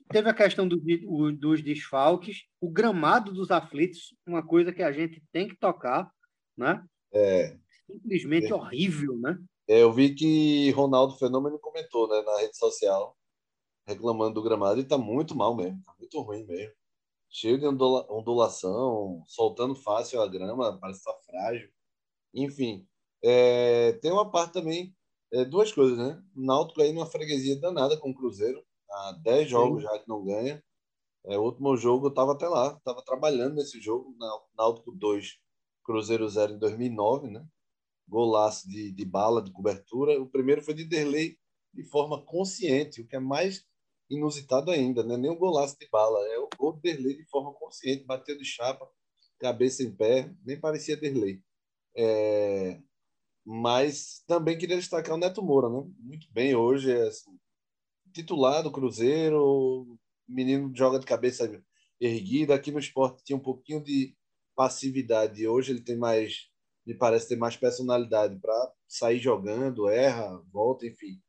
Teve 0.09 0.27
a 0.27 0.33
questão 0.33 0.67
do, 0.67 0.81
o, 1.05 1.31
dos 1.31 1.61
desfalques, 1.61 2.43
o 2.59 2.69
gramado 2.69 3.31
dos 3.31 3.51
aflitos, 3.51 4.15
uma 4.25 4.43
coisa 4.43 4.73
que 4.73 4.81
a 4.81 4.91
gente 4.91 5.21
tem 5.31 5.47
que 5.47 5.55
tocar, 5.55 6.09
né? 6.57 6.83
É. 7.13 7.55
Simplesmente 7.85 8.51
é. 8.51 8.55
horrível, 8.55 9.17
né? 9.19 9.37
É, 9.69 9.83
eu 9.83 9.93
vi 9.93 10.15
que 10.15 10.71
Ronaldo 10.71 11.15
Fenômeno 11.15 11.59
comentou, 11.59 12.07
né, 12.07 12.19
na 12.23 12.39
rede 12.39 12.57
social, 12.57 13.15
reclamando 13.85 14.33
do 14.33 14.41
gramado 14.41 14.79
e 14.79 14.83
tá 14.83 14.97
muito 14.97 15.35
mal 15.35 15.55
mesmo, 15.55 15.79
tá 15.85 15.93
muito 15.99 16.19
ruim 16.21 16.43
mesmo. 16.43 16.73
Cheio 17.29 17.59
de 17.59 17.67
ondulação, 17.67 19.23
soltando 19.27 19.75
fácil 19.75 20.21
a 20.21 20.27
grama, 20.27 20.79
parece 20.79 20.99
estar 20.99 21.13
tá 21.13 21.19
frágil. 21.21 21.69
Enfim, 22.33 22.87
é, 23.23 23.93
tem 24.01 24.11
uma 24.11 24.31
parte 24.31 24.53
também, 24.53 24.95
é, 25.31 25.45
duas 25.45 25.71
coisas, 25.71 25.99
né? 25.99 26.19
O 26.35 26.41
Náutico 26.41 26.81
aí 26.81 26.91
numa 26.91 27.05
freguesia 27.05 27.59
danada 27.59 27.95
com 27.95 28.09
o 28.09 28.15
Cruzeiro, 28.15 28.65
há 28.89 29.11
10 29.21 29.51
jogos 29.51 29.83
Sim. 29.83 29.87
já 29.87 29.99
que 29.99 30.09
não 30.09 30.25
ganha. 30.25 30.63
É, 31.25 31.37
o 31.37 31.43
último 31.43 31.77
jogo 31.77 32.07
eu 32.07 32.09
estava 32.09 32.31
até 32.33 32.47
lá, 32.47 32.75
estava 32.75 33.03
trabalhando 33.03 33.53
nesse 33.53 33.79
jogo, 33.79 34.15
na 34.17 34.41
Náutico 34.57 34.91
2, 34.91 35.37
Cruzeiro 35.83 36.27
0 36.27 36.53
em 36.53 36.57
2009, 36.57 37.27
né? 37.29 37.45
Golaço 38.09 38.67
de, 38.67 38.91
de 38.91 39.05
bala, 39.05 39.41
de 39.41 39.51
cobertura. 39.51 40.19
O 40.21 40.27
primeiro 40.27 40.61
foi 40.61 40.73
de 40.73 40.83
Derlei 40.83 41.37
de 41.73 41.83
forma 41.83 42.21
consciente, 42.25 43.01
o 43.01 43.07
que 43.07 43.15
é 43.15 43.19
mais 43.19 43.63
inusitado 44.09 44.71
ainda, 44.71 45.03
né? 45.03 45.15
Nem 45.15 45.29
o 45.29 45.37
golaço 45.37 45.77
de 45.79 45.87
bala, 45.89 46.19
é 46.29 46.39
o 46.39 46.49
gol 46.57 46.73
de 46.73 46.81
Derlei 46.81 47.15
de 47.15 47.25
forma 47.29 47.53
consciente, 47.53 48.03
bateu 48.03 48.37
de 48.37 48.43
chapa, 48.43 48.89
cabeça 49.39 49.83
em 49.83 49.95
pé, 49.95 50.33
nem 50.43 50.59
parecia 50.59 50.97
Derlei. 50.97 51.41
É... 51.95 52.81
Mas 53.45 54.23
também 54.27 54.57
queria 54.57 54.77
destacar 54.77 55.15
o 55.15 55.17
Neto 55.17 55.41
Moura, 55.43 55.69
né? 55.69 55.87
Muito 55.99 56.27
bem 56.31 56.55
hoje, 56.55 56.91
é 56.91 57.07
assim, 57.07 57.37
titular 58.13 58.63
do 58.63 58.71
Cruzeiro, 58.71 59.97
menino 60.27 60.71
joga 60.75 60.99
de 60.99 61.05
cabeça 61.05 61.49
erguida. 61.99 62.55
Aqui 62.55 62.71
no 62.71 62.79
esporte 62.79 63.23
tinha 63.23 63.37
um 63.37 63.41
pouquinho 63.41 63.83
de 63.83 64.15
passividade. 64.55 65.47
Hoje 65.47 65.71
ele 65.71 65.81
tem 65.81 65.97
mais, 65.97 66.48
me 66.89 66.95
parece 66.95 67.27
ter 67.27 67.35
mais 67.35 67.55
personalidade 67.55 68.35
para 68.39 68.73
sair 68.87 69.19
jogando, 69.19 69.87
erra, 69.87 70.41
volta, 70.51 70.87
enfim. 70.87 71.21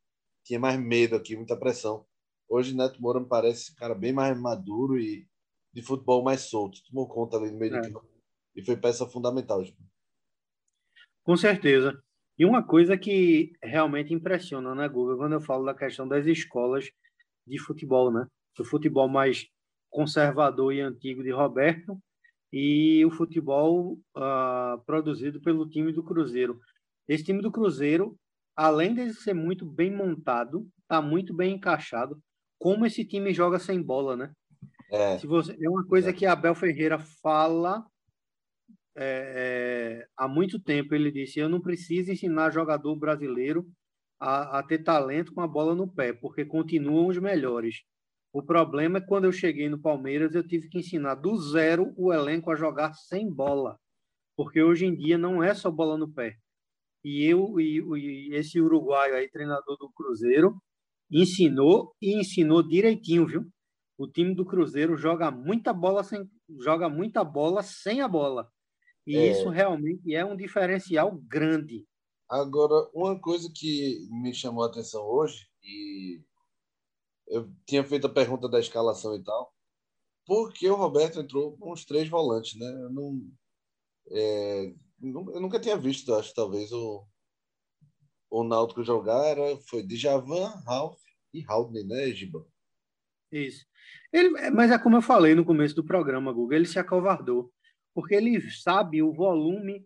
Tinha 0.43 0.59
mais 0.59 0.81
medo 0.81 1.15
aqui, 1.15 1.37
muita 1.37 1.55
pressão. 1.55 2.07
Hoje 2.49 2.75
Neto 2.75 3.01
Moura 3.01 3.21
me 3.21 3.29
parece 3.29 3.73
um 3.73 3.75
cara 3.75 3.95
bem 3.95 4.11
mais 4.11 4.41
maduro 4.41 4.99
e 4.99 5.29
de 5.71 5.83
futebol 5.83 6.25
mais 6.25 6.49
solto. 6.49 6.79
Tomou 6.89 7.07
conta 7.07 7.37
ali 7.37 7.51
no 7.51 7.59
meio 7.59 7.77
é. 7.77 7.81
do 7.83 7.93
campo 7.93 8.09
e 8.57 8.65
foi 8.65 8.75
peça 8.75 9.07
fundamental. 9.07 9.63
Tipo. 9.63 9.79
Com 11.23 11.37
certeza. 11.37 12.03
E 12.39 12.47
uma 12.47 12.67
coisa 12.67 12.97
que 12.97 13.53
realmente 13.63 14.15
impressiona, 14.15 14.75
né, 14.75 14.89
Google, 14.89 15.19
quando 15.19 15.35
eu 15.35 15.43
falo 15.43 15.67
da 15.67 15.75
questão 15.75 16.09
das 16.09 16.25
escolas 16.25 16.91
de 17.47 17.59
futebol, 17.59 18.11
né? 18.11 18.27
O 18.59 18.65
futebol 18.65 19.11
mais 19.11 19.47
conservador 19.91 20.73
e 20.73 20.81
antigo 20.81 21.23
de 21.23 21.31
Roberto 21.31 22.01
e 22.53 23.05
o 23.05 23.11
futebol 23.11 23.99
uh, 24.17 24.83
produzido 24.85 25.41
pelo 25.41 25.69
time 25.69 25.93
do 25.93 26.03
Cruzeiro. 26.03 26.59
Esse 27.09 27.25
time 27.25 27.41
do 27.41 27.51
Cruzeiro, 27.51 28.17
além 28.57 28.95
de 28.95 29.13
ser 29.15 29.35
muito 29.35 29.65
bem 29.65 29.95
montado, 29.95 30.69
está 30.83 31.01
muito 31.01 31.35
bem 31.35 31.55
encaixado. 31.55 32.21
Como 32.59 32.85
esse 32.85 33.05
time 33.05 33.33
joga 33.33 33.59
sem 33.59 33.83
bola, 33.83 34.17
né? 34.17 34.33
É, 34.91 35.19
Se 35.19 35.27
você, 35.27 35.57
é 35.61 35.69
uma 35.69 35.87
coisa 35.87 36.11
é. 36.11 36.13
que 36.13 36.27
Abel 36.27 36.55
Ferreira 36.55 36.99
fala 37.23 37.85
é, 38.97 40.03
é, 40.03 40.07
há 40.17 40.29
muito 40.29 40.61
tempo. 40.61 40.95
Ele 40.95 41.11
disse: 41.11 41.39
Eu 41.39 41.49
não 41.49 41.61
preciso 41.61 42.11
ensinar 42.11 42.51
jogador 42.51 42.95
brasileiro 42.97 43.67
a, 44.19 44.59
a, 44.59 44.63
ter 44.63 44.81
talento 44.81 45.33
com 45.33 45.41
a 45.41 45.47
bola 45.47 45.75
no 45.75 45.89
pé, 45.89 46.13
porque 46.13 46.45
continuam 46.45 47.07
os 47.07 47.19
melhores. 47.19 47.83
O 48.33 48.43
problema 48.43 48.99
é 48.99 49.01
que 49.01 49.07
quando 49.07 49.25
eu 49.25 49.33
cheguei 49.33 49.69
no 49.69 49.81
Palmeiras, 49.81 50.35
eu 50.35 50.47
tive 50.47 50.69
que 50.69 50.79
ensinar 50.79 51.17
do 51.17 51.37
zero 51.37 51.93
o 51.97 52.13
elenco 52.13 52.51
a 52.51 52.57
jogar 52.57 52.95
sem 52.95 53.29
bola, 53.29 53.79
porque 54.37 54.63
hoje 54.63 54.87
em 54.87 54.95
dia 54.95 55.19
não 55.19 55.43
é 55.43 55.53
só 55.55 55.71
bola 55.71 55.99
no 55.99 56.13
pé. 56.13 56.37
E 57.05 57.25
eu 57.25 57.59
e, 57.59 57.81
e 57.99 58.35
esse 58.35 58.61
uruguaio 58.61 59.15
aí, 59.15 59.29
treinador 59.29 59.77
do 59.79 59.91
Cruzeiro, 59.91 60.57
ensinou 61.11 61.95
e 62.01 62.19
ensinou 62.19 62.63
direitinho, 62.63 63.27
viu? 63.27 63.47
O 63.99 64.07
time 64.07 64.35
do 64.35 64.47
Cruzeiro 64.47 64.97
joga 64.97 65.31
muita 65.31 65.73
bola 65.73 66.05
sem 66.05 66.31
joga 66.61 66.89
muita 66.89 67.25
bola 67.25 67.63
sem 67.63 68.01
a 68.01 68.09
bola. 68.09 68.49
E 69.07 69.17
é. 69.17 69.33
isso 69.33 69.49
realmente 69.49 70.15
é 70.15 70.25
um 70.25 70.37
diferencial 70.37 71.19
grande. 71.27 71.85
Agora, 72.29 72.89
uma 72.95 73.19
coisa 73.21 73.51
que 73.53 74.07
me 74.09 74.33
chamou 74.33 74.63
a 74.63 74.69
atenção 74.69 75.03
hoje, 75.03 75.49
e 75.65 76.23
eu 77.31 77.51
tinha 77.67 77.83
feito 77.83 78.07
a 78.07 78.13
pergunta 78.13 78.49
da 78.49 78.61
escalação 78.61 79.15
e 79.15 79.23
tal, 79.23 79.55
por 80.27 80.53
que 80.53 80.69
o 80.69 80.77
Roberto 80.77 81.21
entrou 81.21 81.57
com 81.57 81.73
os 81.73 81.85
três 81.85 82.09
volantes, 82.09 82.59
né? 82.59 82.67
Eu, 82.67 82.91
não, 82.91 83.31
é, 84.11 84.75
eu 85.03 85.41
nunca 85.41 85.59
tinha 85.59 85.77
visto, 85.77 86.15
acho, 86.15 86.35
talvez, 86.35 86.71
o, 86.73 87.07
o 88.31 88.45
Náutico 88.45 88.85
jogar, 88.85 89.25
era, 89.25 89.57
foi 89.69 89.83
Djavan, 89.83 90.49
Ralph 90.67 91.01
e 91.33 91.43
Haldner, 91.49 91.87
né, 91.87 92.11
Giba? 92.11 92.47
Isso. 93.33 93.65
Ele, 94.13 94.29
mas 94.51 94.71
é 94.71 94.79
como 94.79 94.97
eu 94.97 95.03
falei 95.03 95.35
no 95.35 95.45
começo 95.45 95.75
do 95.75 95.87
programa, 95.87 96.33
Google, 96.33 96.57
ele 96.57 96.67
se 96.67 96.79
acovardou 96.79 97.51
porque 97.95 98.15
ele 98.15 98.41
sabe 98.51 99.03
o 99.03 99.13
volume, 99.13 99.85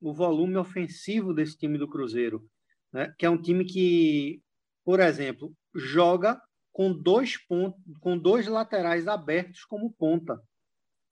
o 0.00 0.12
volume 0.12 0.56
ofensivo 0.56 1.34
desse 1.34 1.56
time 1.56 1.78
do 1.78 1.88
Cruzeiro, 1.88 2.48
né? 2.92 3.14
que 3.18 3.26
é 3.26 3.30
um 3.30 3.40
time 3.40 3.64
que, 3.64 4.42
por 4.84 5.00
exemplo, 5.00 5.54
joga 5.74 6.40
com 6.72 6.92
dois 6.92 7.36
pontos, 7.36 7.80
com 8.00 8.16
dois 8.18 8.46
laterais 8.46 9.06
abertos 9.06 9.64
como 9.64 9.92
ponta 9.92 10.40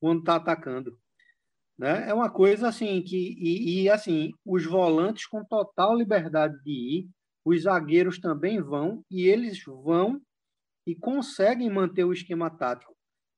quando 0.01 0.21
está 0.21 0.37
atacando. 0.37 0.99
Né? 1.79 2.09
É 2.09 2.15
uma 2.15 2.31
coisa 2.31 2.69
assim 2.69 3.03
que 3.03 3.17
e, 3.17 3.83
e, 3.83 3.91
assim 3.91 4.33
os 4.45 4.65
volantes 4.65 5.27
com 5.27 5.45
total 5.45 5.97
liberdade 5.97 6.63
de 6.63 6.71
ir, 6.71 7.09
os 7.45 7.63
zagueiros 7.63 8.19
também 8.19 8.61
vão 8.61 9.05
e 9.11 9.27
eles 9.27 9.63
vão 9.65 10.21
e 10.87 10.95
conseguem 10.95 11.71
manter 11.71 12.05
o 12.05 12.13
esquema 12.13 12.51
tático, 12.51 12.95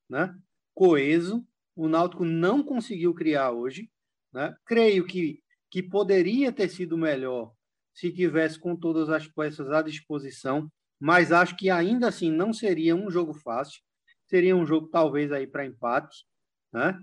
né? 0.09 0.35
Coeso 0.75 1.45
o 1.75 1.89
Náutico 1.89 2.25
não 2.25 2.63
conseguiu 2.63 3.15
criar 3.15 3.51
hoje. 3.51 3.91
Né? 4.33 4.55
Creio 4.67 5.07
que, 5.07 5.43
que 5.71 5.83
poderia 5.83 6.53
ter 6.53 6.69
sido 6.69 6.97
melhor 6.97 7.53
se 7.95 8.13
tivesse 8.13 8.59
com 8.59 8.77
todas 8.77 9.11
as 9.11 9.29
peças 9.29 9.71
à 9.71 9.83
disposição, 9.83 10.71
mas 11.03 11.33
acho 11.33 11.57
que 11.57 11.69
ainda 11.69 12.07
assim 12.07 12.31
não 12.31 12.53
seria 12.53 12.95
um 12.95 13.11
jogo 13.11 13.35
fácil. 13.35 13.83
Seria 14.29 14.55
um 14.55 14.65
jogo 14.65 14.87
talvez 14.87 15.33
aí 15.33 15.49
para 15.49 15.67
empate, 15.67 16.25
né? 16.73 16.97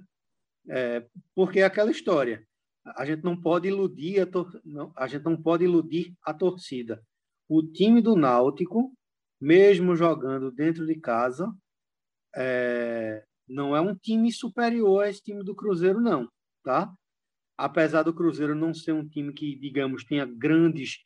É, 0.69 1.05
porque 1.35 1.59
é 1.59 1.65
aquela 1.65 1.91
história. 1.91 2.47
A 2.95 3.05
gente 3.05 3.25
não 3.25 3.35
pode 3.35 3.67
iludir 3.67 4.21
a, 4.21 4.25
tor 4.25 4.49
não, 4.63 4.93
a 4.95 5.05
gente 5.05 5.25
não 5.25 5.35
pode 5.35 5.65
iludir 5.65 6.15
a 6.23 6.33
torcida. 6.33 7.03
O 7.49 7.61
time 7.61 8.01
do 8.01 8.15
Náutico, 8.15 8.93
mesmo 9.39 9.97
jogando 9.97 10.49
dentro 10.49 10.85
de 10.85 10.95
casa, 10.95 11.53
é, 12.33 13.25
não 13.45 13.75
é 13.75 13.81
um 13.81 13.93
time 13.93 14.31
superior 14.31 15.03
a 15.03 15.09
esse 15.09 15.21
time 15.21 15.43
do 15.43 15.53
Cruzeiro, 15.53 15.99
não, 15.99 16.31
tá? 16.63 16.89
Apesar 17.57 18.03
do 18.03 18.13
Cruzeiro 18.13 18.55
não 18.55 18.73
ser 18.73 18.93
um 18.93 19.05
time 19.05 19.33
que, 19.33 19.57
digamos, 19.57 20.05
tenha 20.05 20.25
grandes 20.25 20.99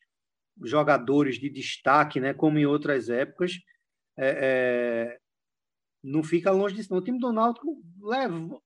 jogadores 0.61 1.39
de 1.39 1.49
destaque, 1.49 2.19
né, 2.19 2.33
como 2.33 2.59
em 2.59 2.65
outras 2.65 3.09
épocas, 3.09 3.53
é, 4.17 4.27
é, 4.27 5.17
não 6.03 6.23
fica 6.23 6.51
longe 6.51 6.75
disso. 6.75 6.91
Não. 6.91 6.99
O 6.99 7.03
time 7.03 7.19
do 7.19 7.31
Náutico 7.31 7.81
leva, 8.01 8.61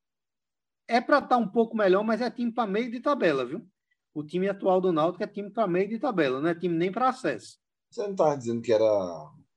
é 0.88 1.00
para 1.00 1.18
estar 1.18 1.30
tá 1.30 1.38
um 1.38 1.48
pouco 1.48 1.76
melhor, 1.76 2.04
mas 2.04 2.22
é 2.22 2.30
time 2.30 2.52
para 2.52 2.70
meio 2.70 2.92
de 2.92 3.00
tabela, 3.00 3.46
viu? 3.46 3.66
O 4.14 4.24
time 4.24 4.50
atual 4.50 4.82
do 4.82 4.92
Náutico 4.92 5.24
é 5.24 5.28
time 5.28 5.52
para 5.52 5.68
meio 5.68 5.88
de 5.88 6.00
tabela, 6.00 6.42
não 6.42 6.50
é 6.50 6.56
time 6.56 6.76
nem 6.76 6.92
para 6.92 7.10
acesso. 7.10 7.60
Você 7.90 8.02
não 8.04 8.12
estava 8.12 8.38
dizendo 8.38 8.62
que 8.62 8.74
era 8.74 8.86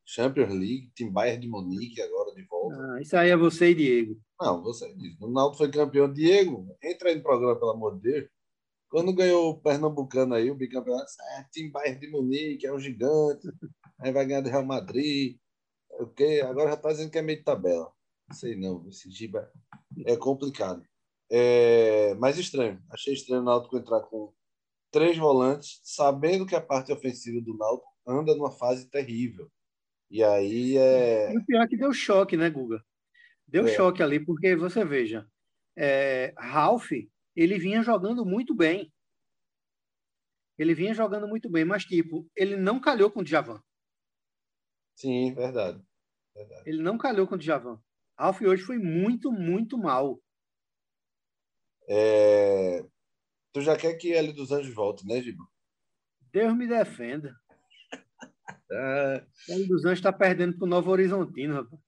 Champions 0.04 0.50
League, 0.50 0.90
time 0.94 1.10
Bayern 1.10 1.40
de 1.40 1.48
Munique 1.48 2.00
agora 2.02 2.34
de 2.34 2.42
volta. 2.44 2.76
Ah, 2.76 3.00
isso 3.00 3.16
aí 3.16 3.30
é 3.30 3.36
você 3.36 3.70
e 3.70 3.74
Diego. 3.74 4.20
Não, 4.40 4.62
você 4.62 4.92
diz. 4.94 5.20
O 5.20 5.26
Ronaldo 5.26 5.56
foi 5.56 5.70
campeão. 5.70 6.12
Diego, 6.12 6.66
entra 6.82 7.10
aí 7.10 7.16
no 7.16 7.22
programa, 7.22 7.58
pelo 7.58 7.72
amor 7.72 7.96
de 7.96 8.10
Deus. 8.10 8.30
Quando 8.90 9.14
ganhou 9.14 9.50
o 9.50 9.60
Pernambucano 9.60 10.34
aí, 10.34 10.50
o 10.50 10.54
bicampeonato, 10.56 11.10
é, 11.38 11.44
time 11.52 11.70
Bayern 11.70 12.00
de 12.00 12.10
Munique, 12.10 12.66
é 12.66 12.72
um 12.72 12.80
gigante, 12.80 13.48
aí 14.00 14.10
vai 14.10 14.26
ganhar 14.26 14.40
do 14.40 14.50
Real 14.50 14.64
Madrid. 14.66 15.38
Okay? 16.00 16.40
Agora 16.40 16.70
já 16.70 16.74
está 16.74 16.90
dizendo 16.90 17.10
que 17.10 17.18
é 17.18 17.22
meio 17.22 17.38
de 17.38 17.44
tabela. 17.44 17.92
Não 18.28 18.36
sei 18.36 18.56
não, 18.56 18.88
esse 18.88 19.08
Giba 19.08 19.50
é 20.04 20.16
complicado. 20.16 20.84
É, 21.30 22.14
mas 22.14 22.36
estranho. 22.36 22.82
Achei 22.90 23.14
estranho 23.14 23.42
o 23.42 23.44
Náutico 23.44 23.78
entrar 23.78 24.00
com 24.00 24.32
três 24.90 25.16
volantes, 25.16 25.80
sabendo 25.84 26.44
que 26.44 26.56
a 26.56 26.60
parte 26.60 26.92
ofensiva 26.92 27.40
do 27.40 27.56
Náutico 27.56 27.88
anda 28.04 28.34
numa 28.34 28.50
fase 28.50 28.90
terrível. 28.90 29.48
E 30.10 30.24
aí 30.24 30.76
é. 30.76 31.32
E 31.32 31.38
o 31.38 31.44
pior 31.44 31.62
é 31.62 31.68
que 31.68 31.76
deu 31.76 31.92
choque, 31.92 32.36
né, 32.36 32.50
Guga? 32.50 32.82
Deu 33.46 33.66
é. 33.66 33.68
choque 33.68 34.02
ali, 34.02 34.18
porque 34.18 34.56
você 34.56 34.84
veja, 34.84 35.26
é, 35.76 36.34
Ralph, 36.36 36.90
ele 37.34 37.58
vinha 37.58 37.82
jogando 37.82 38.24
muito 38.24 38.54
bem. 38.54 38.92
Ele 40.58 40.74
vinha 40.74 40.92
jogando 40.92 41.26
muito 41.26 41.48
bem, 41.48 41.64
mas, 41.64 41.84
tipo, 41.84 42.28
ele 42.36 42.56
não 42.56 42.80
calhou 42.80 43.10
com 43.10 43.20
o 43.20 43.24
Djavan. 43.24 43.62
Sim, 44.94 45.32
verdade. 45.34 45.82
verdade. 46.34 46.62
Ele 46.68 46.82
não 46.82 46.98
calhou 46.98 47.26
com 47.26 47.34
o 47.34 47.38
Djavan. 47.38 47.80
Ralph 48.18 48.42
hoje 48.42 48.62
foi 48.62 48.78
muito, 48.78 49.32
muito 49.32 49.78
mal. 49.78 50.20
É... 51.88 52.84
Tu 53.52 53.62
já 53.62 53.76
quer 53.76 53.94
que 53.94 54.12
ele 54.12 54.32
dos 54.32 54.52
Anjos 54.52 54.74
volte, 54.74 55.06
né, 55.06 55.22
Giba? 55.22 55.42
Deus 56.32 56.56
me 56.56 56.66
defenda. 56.66 57.34
É... 58.72 59.26
O 59.48 59.66
dos 59.66 59.84
Anjos 59.84 59.98
está 59.98 60.12
perdendo 60.12 60.56
para 60.56 60.64
o 60.64 60.68
Novo 60.68 60.92
Horizontino, 60.92 61.54
rapaz. 61.54 61.80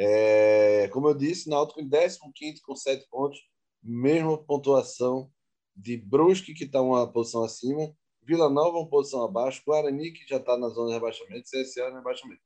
É, 0.00 0.88
como 0.88 1.08
eu 1.08 1.14
disse, 1.14 1.50
Náutico 1.50 1.80
em 1.80 1.88
15 1.88 2.62
com 2.62 2.76
7 2.76 3.06
pontos, 3.10 3.40
mesma 3.82 4.36
pontuação 4.38 5.30
de 5.74 5.96
Brusque, 5.96 6.54
que 6.54 6.64
está 6.64 6.82
uma 6.82 7.10
posição 7.10 7.44
acima, 7.44 7.94
Vila 8.22 8.50
Nova 8.50 8.78
uma 8.78 8.88
posição 8.88 9.22
abaixo, 9.22 9.62
Guarani, 9.64 10.12
que 10.12 10.26
já 10.28 10.36
está 10.36 10.56
na 10.58 10.68
zona 10.68 10.88
de 10.88 10.94
rebaixamento, 10.94 11.48
CSA 11.48 11.88
no 11.88 11.96
rebaixamento. 11.96 12.42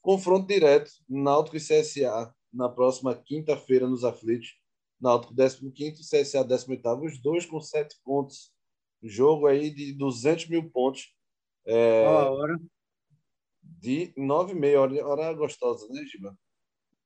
Confronto 0.00 0.46
direto, 0.46 0.90
Náutico 1.08 1.56
e 1.56 1.60
CSA 1.60 2.34
na 2.52 2.68
próxima 2.68 3.14
quinta-feira 3.14 3.86
nos 3.86 4.04
aflitos. 4.04 4.58
Náutico 4.98 5.34
15º, 5.34 5.98
CSA 5.98 6.44
18º, 6.44 7.04
os 7.04 7.20
dois 7.20 7.44
com 7.44 7.60
sete 7.60 7.96
pontos. 8.02 8.52
Jogo 9.02 9.46
aí 9.46 9.68
de 9.68 9.92
200 9.92 10.48
mil 10.48 10.70
pontos. 10.70 11.14
É, 11.66 12.06
hora. 12.06 12.58
De 13.62 14.14
nove 14.16 14.52
e 14.52 14.54
meia, 14.54 14.80
hora, 14.80 15.06
hora 15.06 15.32
gostosa, 15.34 15.86
né, 15.88 16.04
Giba? 16.06 16.36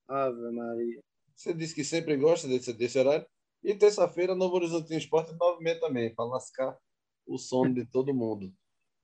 Ave 0.06 0.50
Maria. 0.52 1.02
Você 1.34 1.52
disse 1.52 1.74
que 1.74 1.82
sempre 1.82 2.16
gosta 2.16 2.46
desse, 2.46 2.72
desse 2.72 2.98
horário. 2.98 3.26
E 3.62 3.74
terça-feira, 3.74 4.34
Novo 4.34 4.56
Horizonte 4.56 4.94
Esporte, 4.96 5.32
e 5.32 5.62
meia 5.62 5.80
também, 5.80 6.14
para 6.14 6.24
lascar 6.24 6.78
o 7.26 7.38
sono 7.38 7.74
de 7.74 7.84
todo 7.84 8.14
mundo. 8.14 8.52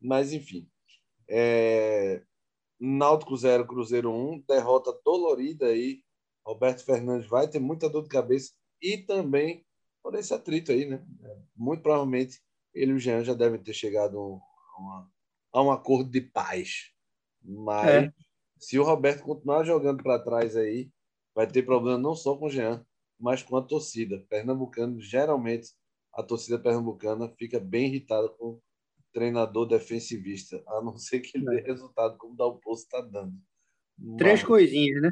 Mas, 0.00 0.32
enfim. 0.32 0.68
É... 1.28 2.22
Náutico 2.78 3.36
0, 3.36 3.66
Cruzeiro 3.66 4.10
1, 4.10 4.32
um, 4.32 4.44
derrota 4.46 4.92
dolorida 5.04 5.66
aí. 5.66 6.02
Roberto 6.44 6.84
Fernandes 6.84 7.28
vai 7.28 7.48
ter 7.48 7.60
muita 7.60 7.88
dor 7.88 8.02
de 8.02 8.08
cabeça 8.08 8.52
e 8.80 8.98
também 8.98 9.64
por 10.02 10.16
esse 10.16 10.34
atrito 10.34 10.72
aí, 10.72 10.84
né? 10.84 11.04
Muito 11.54 11.82
provavelmente 11.82 12.40
ele 12.74 12.92
e 12.92 12.94
o 12.94 12.98
Jean 12.98 13.22
já 13.22 13.34
devem 13.34 13.62
ter 13.62 13.72
chegado 13.72 14.18
a, 14.18 14.80
uma, 14.80 15.10
a 15.52 15.62
um 15.62 15.70
acordo 15.70 16.10
de 16.10 16.20
paz. 16.20 16.90
Mas 17.40 17.88
é. 17.88 18.12
se 18.58 18.78
o 18.78 18.84
Roberto 18.84 19.22
continuar 19.22 19.64
jogando 19.64 20.02
para 20.02 20.22
trás 20.22 20.56
aí, 20.56 20.90
vai 21.34 21.46
ter 21.46 21.62
problema 21.62 21.98
não 21.98 22.14
só 22.14 22.36
com 22.36 22.46
o 22.46 22.50
Jean, 22.50 22.84
mas 23.18 23.42
com 23.42 23.56
a 23.56 23.62
torcida. 23.62 24.24
Pernambucano, 24.28 25.00
geralmente, 25.00 25.70
a 26.12 26.22
torcida 26.22 26.58
pernambucana 26.58 27.28
fica 27.38 27.58
bem 27.58 27.86
irritada 27.86 28.28
com 28.28 28.50
o 28.50 28.62
treinador 29.12 29.66
defensivista, 29.66 30.62
a 30.66 30.82
não 30.82 30.96
ser 30.96 31.20
que 31.20 31.36
ele 31.36 31.46
dê 31.46 31.60
é. 31.60 31.62
resultado 31.62 32.16
como 32.16 32.34
o 32.34 32.58
Poço 32.58 32.84
está 32.84 33.00
dando. 33.00 33.34
Mas... 33.98 34.16
Três 34.18 34.42
coisinhas, 34.42 35.02
né? 35.02 35.10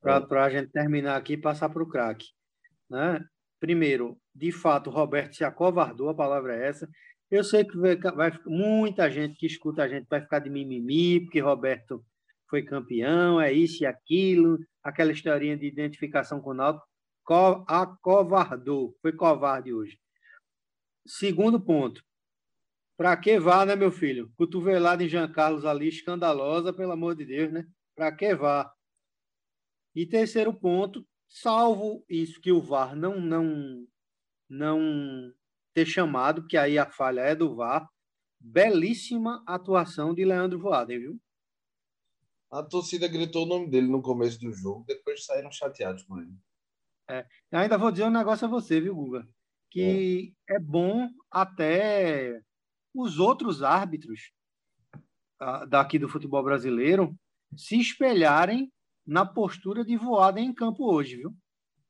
Para 0.00 0.20
é. 0.30 0.38
a 0.38 0.50
gente 0.50 0.70
terminar 0.70 1.16
aqui 1.16 1.34
e 1.34 1.38
passar 1.38 1.68
para 1.68 1.82
o 1.82 1.88
craque. 1.88 2.26
Né? 2.88 3.24
Primeiro, 3.58 4.18
de 4.34 4.52
fato, 4.52 4.90
o 4.90 4.92
Roberto 4.92 5.36
se 5.36 5.44
acovardou, 5.44 6.08
a 6.08 6.14
palavra 6.14 6.54
é 6.56 6.68
essa. 6.68 6.88
Eu 7.30 7.42
sei 7.42 7.64
que 7.64 7.76
vai, 7.76 7.96
vai 7.96 8.38
muita 8.46 9.10
gente 9.10 9.36
que 9.36 9.46
escuta 9.46 9.82
a 9.82 9.88
gente 9.88 10.06
vai 10.08 10.20
ficar 10.20 10.38
de 10.38 10.50
mimimi, 10.50 11.20
porque 11.20 11.40
Roberto 11.40 12.04
foi 12.48 12.62
campeão, 12.62 13.40
é 13.40 13.52
isso 13.52 13.82
e 13.82 13.86
aquilo, 13.86 14.58
aquela 14.82 15.10
historinha 15.10 15.56
de 15.56 15.66
identificação 15.66 16.40
com 16.40 16.50
o 16.50 16.54
Náutico, 16.54 16.86
acovardou, 17.66 18.96
foi 19.00 19.12
covarde 19.12 19.72
hoje. 19.72 19.98
Segundo 21.06 21.60
ponto, 21.60 22.02
para 22.96 23.16
que 23.16 23.38
vá, 23.38 23.66
né, 23.66 23.74
meu 23.74 23.90
filho? 23.90 24.32
Cotovelada 24.36 25.02
em 25.02 25.08
Jean 25.08 25.30
Carlos 25.30 25.64
ali, 25.64 25.88
escandalosa, 25.88 26.72
pelo 26.72 26.92
amor 26.92 27.16
de 27.16 27.24
Deus, 27.24 27.52
né? 27.52 27.66
Para 27.94 28.14
que 28.14 28.34
vá? 28.34 28.72
E 29.94 30.06
terceiro 30.06 30.52
ponto, 30.52 31.06
salvo 31.28 32.04
isso 32.08 32.40
que 32.40 32.52
o 32.52 32.60
VAR 32.60 32.96
não 32.96 33.20
não 33.20 33.86
não 34.48 35.32
ter 35.72 35.86
chamado, 35.86 36.42
porque 36.42 36.56
aí 36.56 36.78
a 36.78 36.86
falha 36.86 37.20
é 37.20 37.34
do 37.34 37.54
VAR, 37.54 37.88
belíssima 38.40 39.42
atuação 39.46 40.14
de 40.14 40.24
Leandro 40.24 40.58
Voaden, 40.58 40.98
viu? 40.98 41.20
A 42.50 42.62
torcida 42.62 43.08
gritou 43.08 43.44
o 43.44 43.48
nome 43.48 43.68
dele 43.68 43.88
no 43.88 44.00
começo 44.00 44.38
do 44.38 44.52
jogo, 44.52 44.84
depois 44.86 45.24
saíram 45.24 45.50
chateados 45.50 46.04
com 46.04 46.20
ele. 46.20 46.36
É, 47.08 47.26
ainda 47.52 47.78
vou 47.78 47.90
dizer 47.90 48.04
um 48.04 48.10
negócio 48.10 48.46
a 48.46 48.50
você, 48.50 48.80
viu, 48.80 48.94
Guga? 48.94 49.26
Que 49.70 50.32
é, 50.48 50.56
é 50.56 50.58
bom 50.58 51.08
até 51.30 52.40
os 52.94 53.18
outros 53.18 53.62
árbitros 53.62 54.32
uh, 55.42 55.66
daqui 55.68 55.98
do 55.98 56.08
futebol 56.08 56.42
brasileiro 56.42 57.14
se 57.56 57.78
espelharem 57.78 58.70
na 59.06 59.26
postura 59.26 59.84
de 59.84 59.96
Voaden 59.96 60.46
em 60.46 60.54
campo 60.54 60.90
hoje, 60.92 61.16
viu? 61.16 61.34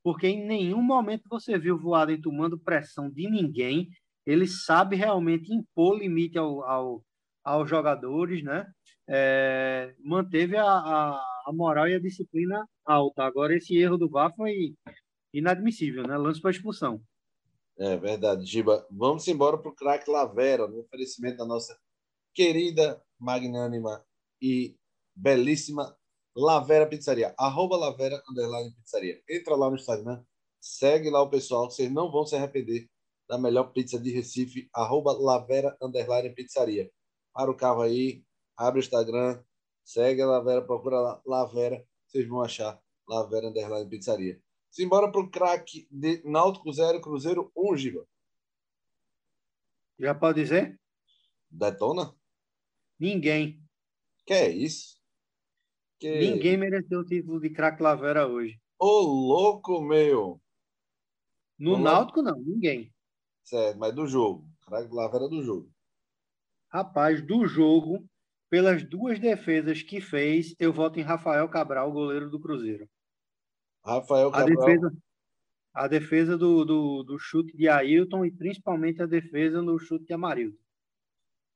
Porque 0.03 0.27
em 0.27 0.45
nenhum 0.45 0.81
momento 0.81 1.23
você 1.29 1.57
viu 1.57 1.79
Voaden 1.79 2.21
tomando 2.21 2.59
pressão 2.59 3.09
de 3.09 3.29
ninguém. 3.29 3.87
Ele 4.25 4.47
sabe 4.47 4.95
realmente 4.95 5.53
impor 5.53 5.97
limite 5.97 6.37
ao, 6.37 6.63
ao 6.63 7.03
aos 7.45 7.69
jogadores, 7.69 8.43
né? 8.43 8.65
É, 9.07 9.93
manteve 10.03 10.57
a, 10.57 10.65
a, 10.65 11.23
a, 11.45 11.53
moral 11.53 11.87
e 11.87 11.93
a 11.93 11.99
disciplina 11.99 12.67
alta. 12.83 13.23
Agora, 13.23 13.55
esse 13.55 13.77
erro 13.77 13.97
do 13.97 14.09
VAR 14.09 14.33
foi 14.35 14.73
inadmissível, 15.37 16.03
né? 16.03 16.17
Lance 16.17 16.41
para 16.41 16.51
expulsão. 16.51 17.01
É 17.77 17.97
verdade, 17.97 18.45
Giba. 18.45 18.85
Vamos 18.89 19.27
embora 19.27 19.57
para 19.57 19.69
o 19.69 19.75
craque 19.75 20.09
Lavera, 20.09 20.67
no 20.67 20.79
oferecimento 20.79 21.37
da 21.37 21.45
nossa 21.45 21.77
querida, 22.33 23.01
magnânima 23.19 24.05
e 24.41 24.77
belíssima 25.15 25.97
Lavera 26.35 26.87
Pizzaria. 26.87 27.33
Arroba 27.37 27.77
Lavera 27.77 28.21
Underline 28.29 28.73
Pizzaria. 28.75 29.21
Entra 29.29 29.55
lá 29.55 29.69
no 29.69 29.75
Instagram, 29.75 30.23
segue 30.59 31.09
lá 31.09 31.21
o 31.21 31.29
pessoal, 31.29 31.69
vocês 31.69 31.91
não 31.91 32.11
vão 32.11 32.25
se 32.25 32.35
arrepender 32.35 32.89
da 33.27 33.37
melhor 33.37 33.71
pizza 33.71 33.99
de 33.99 34.11
Recife, 34.11 34.69
arroba 34.73 35.11
Lavera 35.13 35.75
Underline 35.81 36.33
Pizzaria 36.33 36.91
para 37.33 37.51
o 37.51 37.55
carro 37.55 37.81
aí, 37.81 38.23
abre 38.55 38.79
o 38.79 38.83
Instagram, 38.83 39.43
segue 39.83 40.21
a 40.21 40.27
Lavera, 40.27 40.61
procura 40.61 41.21
Lavera, 41.25 41.85
vocês 42.07 42.27
vão 42.27 42.41
achar 42.41 42.79
Lavera 43.07 43.47
Underline 43.47 43.89
Pizzaria. 43.89 44.41
Simbora 44.75 45.09
para 45.09 45.21
o 45.21 45.29
craque 45.29 45.87
de 45.89 46.21
Náutico 46.25 46.69
0, 46.69 46.99
Cruzeiro 46.99 47.49
1, 47.55 47.71
um, 47.71 47.77
Giba. 47.77 48.05
Já 49.97 50.13
pode 50.13 50.41
dizer? 50.41 50.77
Detona? 51.49 52.13
Ninguém. 52.99 53.63
Que 54.25 54.33
é 54.33 54.49
isso? 54.49 54.99
Que... 55.97 56.19
Ninguém 56.19 56.57
mereceu 56.57 56.99
o 56.99 57.05
título 57.05 57.39
de 57.39 57.51
craque 57.51 57.81
Lavera 57.81 58.27
hoje. 58.27 58.59
Ô, 58.77 58.99
louco, 58.99 59.79
meu! 59.79 60.41
No 61.57 61.77
Náutico, 61.77 62.21
não, 62.21 62.37
ninguém. 62.37 62.93
Certo, 63.45 63.79
mas 63.79 63.95
do 63.95 64.05
jogo. 64.05 64.45
Craque 64.65 64.93
Lavera 64.93 65.29
do 65.29 65.41
jogo. 65.41 65.71
Rapaz, 66.67 67.25
do 67.25 67.47
jogo, 67.47 68.05
pelas 68.49 68.83
duas 68.83 69.19
defesas 69.19 69.81
que 69.81 70.01
fez, 70.01 70.53
eu 70.59 70.73
voto 70.73 70.99
em 70.99 71.03
Rafael 71.03 71.47
Cabral, 71.47 71.93
goleiro 71.93 72.29
do 72.29 72.41
Cruzeiro. 72.41 72.89
Rafael 73.85 74.31
Cabral. 74.31 74.47
A 74.47 74.65
defesa, 74.65 74.97
a 75.73 75.87
defesa 75.87 76.37
do, 76.37 76.65
do, 76.65 77.03
do 77.03 77.19
chute 77.19 77.55
de 77.55 77.69
Ailton 77.69 78.25
e 78.25 78.31
principalmente 78.31 79.01
a 79.01 79.05
defesa 79.05 79.61
no 79.61 79.77
chute 79.77 80.05
de 80.05 80.13
Amarildo. 80.13 80.57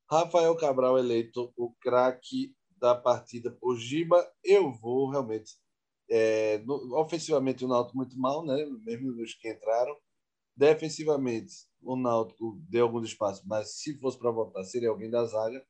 Rafael 0.09 0.55
Cabral 0.55 0.97
eleito 0.97 1.51
o 1.57 1.71
craque 1.81 2.55
da 2.77 2.93
partida 2.95 3.51
por 3.51 3.77
Giba. 3.77 4.27
Eu 4.43 4.71
vou 4.71 5.09
realmente. 5.09 5.53
É, 6.09 6.59
no, 6.59 6.97
ofensivamente, 6.99 7.63
o 7.63 7.67
Náutico 7.67 7.97
muito 7.97 8.17
mal, 8.19 8.43
né? 8.45 8.65
mesmo 8.83 9.11
os 9.21 9.33
que 9.35 9.49
entraram. 9.49 9.95
Defensivamente, 10.55 11.53
o 11.81 11.95
Náutico 11.95 12.59
deu 12.67 12.85
alguns 12.85 13.07
espaços, 13.07 13.45
mas 13.45 13.75
se 13.75 13.97
fosse 13.99 14.17
para 14.17 14.31
votar, 14.31 14.63
seria 14.65 14.89
alguém 14.89 15.09
da 15.09 15.23
zaga. 15.25 15.63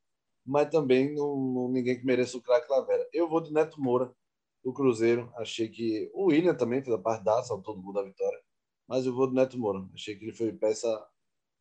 Mas 0.46 0.70
também 0.70 1.14
não, 1.14 1.36
não 1.36 1.72
ninguém 1.72 2.00
que 2.00 2.06
mereça 2.06 2.38
o 2.38 2.42
craque 2.42 2.72
Lavera. 2.72 3.08
Eu 3.14 3.30
vou 3.30 3.42
de 3.42 3.52
Neto 3.52 3.80
Moura, 3.80 4.12
do 4.64 4.74
Cruzeiro. 4.74 5.32
Achei 5.38 5.70
que. 5.70 6.10
O 6.14 6.26
William 6.28 6.56
também 6.56 6.82
fez 6.84 6.96
a 6.96 7.00
parte 7.00 7.24
da 7.24 7.44
saltou 7.44 7.76
do 7.76 7.82
gol 7.82 7.94
da 7.94 8.04
vitória. 8.04 8.40
Mas 8.88 9.06
eu 9.06 9.14
vou 9.14 9.28
de 9.28 9.36
Neto 9.36 9.58
Moura. 9.58 9.88
Achei 9.94 10.16
que 10.16 10.26
ele 10.26 10.34
foi 10.34 10.52
peça 10.54 10.88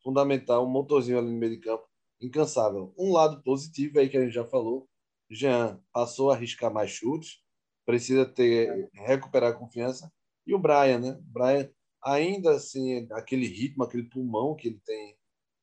fundamental, 0.03 0.65
um 0.65 0.69
motorzinho 0.69 1.19
ali 1.19 1.31
no 1.31 1.37
meio 1.37 1.53
de 1.53 1.59
campo, 1.59 1.87
incansável. 2.21 2.93
Um 2.97 3.11
lado 3.11 3.41
positivo 3.43 3.99
aí 3.99 4.09
que 4.09 4.17
a 4.17 4.21
gente 4.21 4.33
já 4.33 4.45
falou. 4.45 4.89
Jean 5.29 5.79
passou 5.93 6.31
a 6.31 6.35
arriscar 6.35 6.73
mais 6.73 6.89
chutes, 6.89 7.43
precisa 7.85 8.25
ter 8.25 8.89
recuperar 8.93 9.51
a 9.51 9.55
confiança. 9.55 10.11
E 10.45 10.55
o 10.55 10.59
Brian, 10.59 10.99
né? 10.99 11.19
Brian 11.21 11.69
ainda 12.03 12.51
assim, 12.51 13.07
aquele 13.11 13.45
ritmo, 13.45 13.83
aquele 13.83 14.03
pulmão 14.03 14.55
que 14.55 14.69
ele 14.69 14.81
tem 14.85 15.17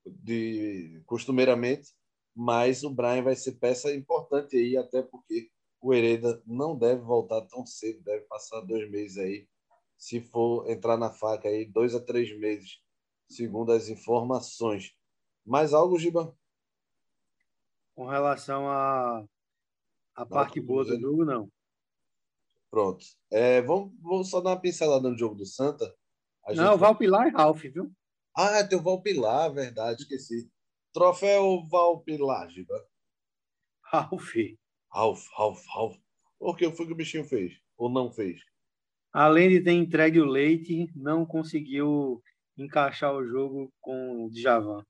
de 0.07 1.03
costumeiramente, 1.07 1.93
mas 2.35 2.85
o 2.85 2.91
Brian 2.91 3.23
vai 3.23 3.35
ser 3.35 3.53
peça 3.53 3.93
importante 3.93 4.57
aí, 4.57 4.77
até 4.77 5.03
porque 5.03 5.51
o 5.81 5.95
Hereda 5.95 6.43
não 6.47 6.77
deve 6.77 7.03
voltar 7.03 7.43
tão 7.43 7.65
cedo, 7.65 8.03
deve 8.03 8.25
passar 8.27 8.61
dois 8.61 8.91
meses 8.91 9.19
aí, 9.19 9.49
se 9.97 10.21
for 10.21 10.69
entrar 10.69 10.97
na 10.97 11.11
faca 11.11 11.49
aí, 11.49 11.65
dois 11.65 11.95
a 11.95 12.01
três 12.01 12.37
meses, 12.39 12.81
segundo 13.29 13.73
as 13.73 13.89
informações. 13.89 14.95
Mais 15.45 15.73
algo, 15.73 15.99
Giba? 15.99 16.37
Com 17.95 18.07
relação 18.07 18.69
a 18.69 19.25
a 20.15 20.25
parte 20.25 20.61
boa 20.61 20.85
do 20.85 20.99
jogo, 20.99 21.25
não. 21.25 21.53
Pronto. 22.71 23.05
É, 23.31 23.61
vamos, 23.63 23.95
vamos 24.01 24.31
só 24.31 24.41
dar 24.41 24.51
uma 24.51 24.61
pincelada 24.61 25.09
no 25.09 25.17
jogo 25.17 25.35
do 25.35 25.45
Santa. 25.45 25.95
A 26.45 26.55
não, 26.55 26.73
gente... 26.73 26.81
Valpilar 26.81 27.29
e 27.29 27.31
Ralph, 27.31 27.63
viu? 27.63 27.93
Ah, 28.35 28.65
tem 28.65 28.79
o 28.79 28.83
Valpilar, 28.83 29.53
verdade, 29.53 30.03
esqueci. 30.03 30.51
Troféu 30.93 31.67
Valpilar, 31.69 32.49
Giba. 32.49 32.87
Ralph. 33.83 34.35
Ralph, 34.97 35.29
Ralph, 35.37 35.63
Ralph. 35.67 35.97
Por 36.39 36.57
que 36.57 36.73
foi 36.73 36.87
que 36.87 36.93
o 36.93 36.97
bichinho 36.97 37.25
fez? 37.25 37.53
Ou 37.77 37.91
não 37.91 38.11
fez? 38.11 38.41
Além 39.13 39.51
de 39.51 39.61
ter 39.61 39.73
entregue 39.73 40.19
o 40.23 40.25
leite, 40.25 40.91
não 40.97 41.27
conseguiu 41.27 42.23
encaixar 42.57 43.15
o 43.15 43.23
jogo 43.23 43.71
com 43.79 44.25
o 44.25 44.31
Djavan. 44.31 44.83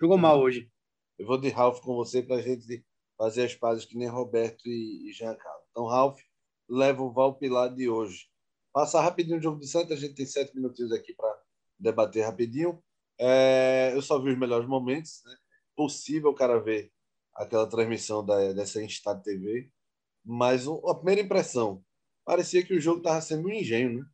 Jogou 0.00 0.16
mal 0.16 0.40
hoje. 0.40 0.70
Eu 1.18 1.26
vou 1.26 1.36
de 1.36 1.48
Ralph 1.48 1.80
com 1.80 1.96
você 1.96 2.22
para 2.22 2.36
a 2.36 2.42
gente 2.42 2.84
fazer 3.18 3.42
as 3.42 3.56
pazes 3.56 3.84
que 3.84 3.98
nem 3.98 4.06
Roberto 4.06 4.68
e, 4.68 5.12
Jean 5.12 5.34
Carlos. 5.34 5.66
Então, 5.72 5.86
Ralph, 5.86 6.20
leva 6.68 7.02
o 7.02 7.12
Valpilar 7.12 7.74
de 7.74 7.88
hoje. 7.88 8.28
Passar 8.72 9.02
rapidinho 9.02 9.38
o 9.38 9.42
jogo 9.42 9.58
do 9.58 9.66
Santa, 9.66 9.94
a 9.94 9.96
gente 9.96 10.14
tem 10.14 10.26
sete 10.26 10.54
minutinhos 10.54 10.92
aqui 10.92 11.12
para 11.12 11.42
debater 11.76 12.24
rapidinho. 12.24 12.80
É, 13.18 13.90
eu 13.94 14.00
só 14.00 14.20
vi 14.20 14.30
os 14.30 14.38
melhores 14.38 14.68
momentos. 14.68 15.22
Né? 15.24 15.36
Possível 15.74 16.30
o 16.30 16.34
cara 16.34 16.60
ver 16.60 16.92
aquela 17.34 17.66
transmissão 17.66 18.24
da, 18.24 18.52
dessa 18.52 18.82
Insta 18.82 19.14
TV. 19.14 19.70
Mas 20.24 20.66
a 20.68 20.94
primeira 20.94 21.22
impressão, 21.22 21.84
parecia 22.24 22.64
que 22.64 22.74
o 22.74 22.80
jogo 22.80 22.98
estava 22.98 23.20
sendo 23.20 23.48
um 23.48 23.52
engenho, 23.52 23.98
né? 23.98 24.04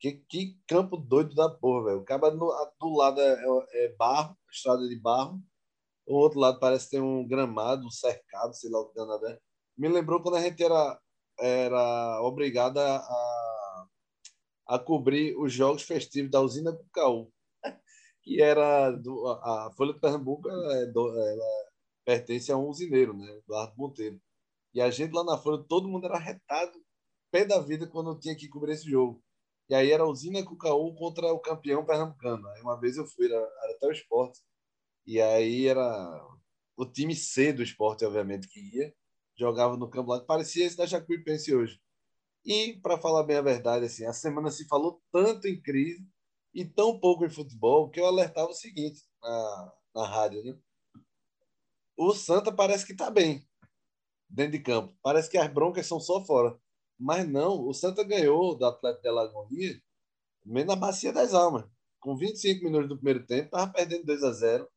Que, 0.00 0.12
que 0.28 0.56
campo 0.66 0.96
doido 0.96 1.34
da 1.34 1.50
porra, 1.50 1.86
velho. 1.86 2.00
O 2.00 2.04
cara 2.04 2.30
no, 2.30 2.52
do 2.80 2.96
lado 2.96 3.20
é, 3.20 3.44
é, 3.72 3.88
barro, 3.96 4.36
estrada 4.50 4.86
de 4.88 4.96
barro. 4.96 5.40
O 6.06 6.16
outro 6.16 6.38
lado 6.38 6.60
parece 6.60 6.90
ter 6.90 7.00
um 7.00 7.26
gramado, 7.26 7.86
um 7.86 7.90
cercado, 7.90 8.54
sei 8.54 8.70
lá 8.70 8.80
o 8.80 8.86
que 8.88 9.00
é. 9.00 9.38
Me 9.76 9.88
lembrou 9.88 10.22
quando 10.22 10.36
a 10.36 10.40
gente 10.40 10.62
era, 10.62 10.98
era 11.38 12.22
obrigada 12.22 12.80
a, 12.96 13.86
a 14.68 14.78
cobrir 14.78 15.36
os 15.36 15.52
jogos 15.52 15.82
festivos 15.82 16.30
da 16.30 16.40
usina 16.40 16.72
Cucaú, 16.72 17.30
que 18.22 18.40
era 18.40 18.90
do, 18.92 19.26
a 19.28 19.72
Folha 19.76 19.92
de 19.92 20.00
Pernambuco, 20.00 20.48
ela, 20.48 20.76
é 20.76 20.82
ela 20.84 21.67
pertence 22.08 22.50
a 22.50 22.56
um 22.56 22.66
usineiro, 22.68 23.12
né? 23.12 23.30
Eduardo 23.36 23.74
Monteiro. 23.76 24.18
E 24.72 24.80
a 24.80 24.90
gente 24.90 25.12
lá 25.12 25.22
na 25.24 25.36
Folha, 25.36 25.62
todo 25.68 25.90
mundo 25.90 26.06
era 26.06 26.16
retado, 26.18 26.72
pé 27.30 27.44
da 27.44 27.60
vida, 27.60 27.86
quando 27.86 28.18
tinha 28.18 28.34
que 28.34 28.48
cobrir 28.48 28.72
esse 28.72 28.88
jogo. 28.88 29.22
E 29.68 29.74
aí 29.74 29.92
era 29.92 30.04
a 30.04 30.08
usina 30.08 30.42
Cucaú 30.42 30.94
contra 30.94 31.30
o 31.34 31.38
campeão 31.38 31.84
pernambucano. 31.84 32.48
Aí 32.48 32.62
uma 32.62 32.80
vez 32.80 32.96
eu 32.96 33.06
fui, 33.06 33.26
era, 33.26 33.36
era 33.36 33.72
até 33.74 33.86
o 33.88 33.92
esporte. 33.92 34.40
E 35.06 35.20
aí 35.20 35.66
era 35.66 36.26
o 36.78 36.86
time 36.86 37.14
C 37.14 37.52
do 37.52 37.62
esporte, 37.62 38.06
obviamente, 38.06 38.48
que 38.48 38.58
ia. 38.58 38.94
Jogava 39.36 39.76
no 39.76 39.90
campo 39.90 40.10
lá, 40.10 40.20
parecia 40.24 40.64
esse 40.64 40.78
da 40.78 40.86
Jacuipense 40.86 41.54
hoje. 41.54 41.78
E, 42.42 42.78
para 42.80 42.96
falar 42.96 43.24
bem 43.24 43.36
a 43.36 43.42
verdade, 43.42 43.84
assim, 43.84 44.06
a 44.06 44.14
semana 44.14 44.50
se 44.50 44.66
falou 44.66 45.02
tanto 45.12 45.46
em 45.46 45.60
crise 45.60 46.08
e 46.54 46.64
tão 46.64 46.98
pouco 46.98 47.26
em 47.26 47.30
futebol 47.30 47.90
que 47.90 48.00
eu 48.00 48.06
alertava 48.06 48.48
o 48.48 48.54
seguinte 48.54 49.02
na, 49.22 49.74
na 49.94 50.08
rádio, 50.08 50.42
né? 50.42 50.58
O 52.00 52.14
Santa 52.14 52.52
parece 52.52 52.86
que 52.86 52.92
está 52.92 53.10
bem 53.10 53.44
dentro 54.30 54.52
de 54.52 54.60
campo. 54.60 54.96
Parece 55.02 55.28
que 55.28 55.36
as 55.36 55.52
broncas 55.52 55.84
são 55.84 55.98
só 55.98 56.24
fora. 56.24 56.56
Mas 56.96 57.28
não, 57.28 57.66
o 57.66 57.74
Santa 57.74 58.04
ganhou 58.04 58.56
do 58.56 58.64
Atlético 58.64 59.02
de 59.02 59.08
Alagoinha 59.08 59.82
meio 60.46 60.64
na 60.64 60.76
bacia 60.76 61.12
das 61.12 61.34
almas. 61.34 61.64
Com 61.98 62.16
25 62.16 62.62
minutos 62.62 62.88
do 62.88 62.96
primeiro 62.96 63.26
tempo, 63.26 63.46
estava 63.46 63.72
perdendo 63.72 64.06
2 64.06 64.22
a 64.22 64.32
0 64.32 64.68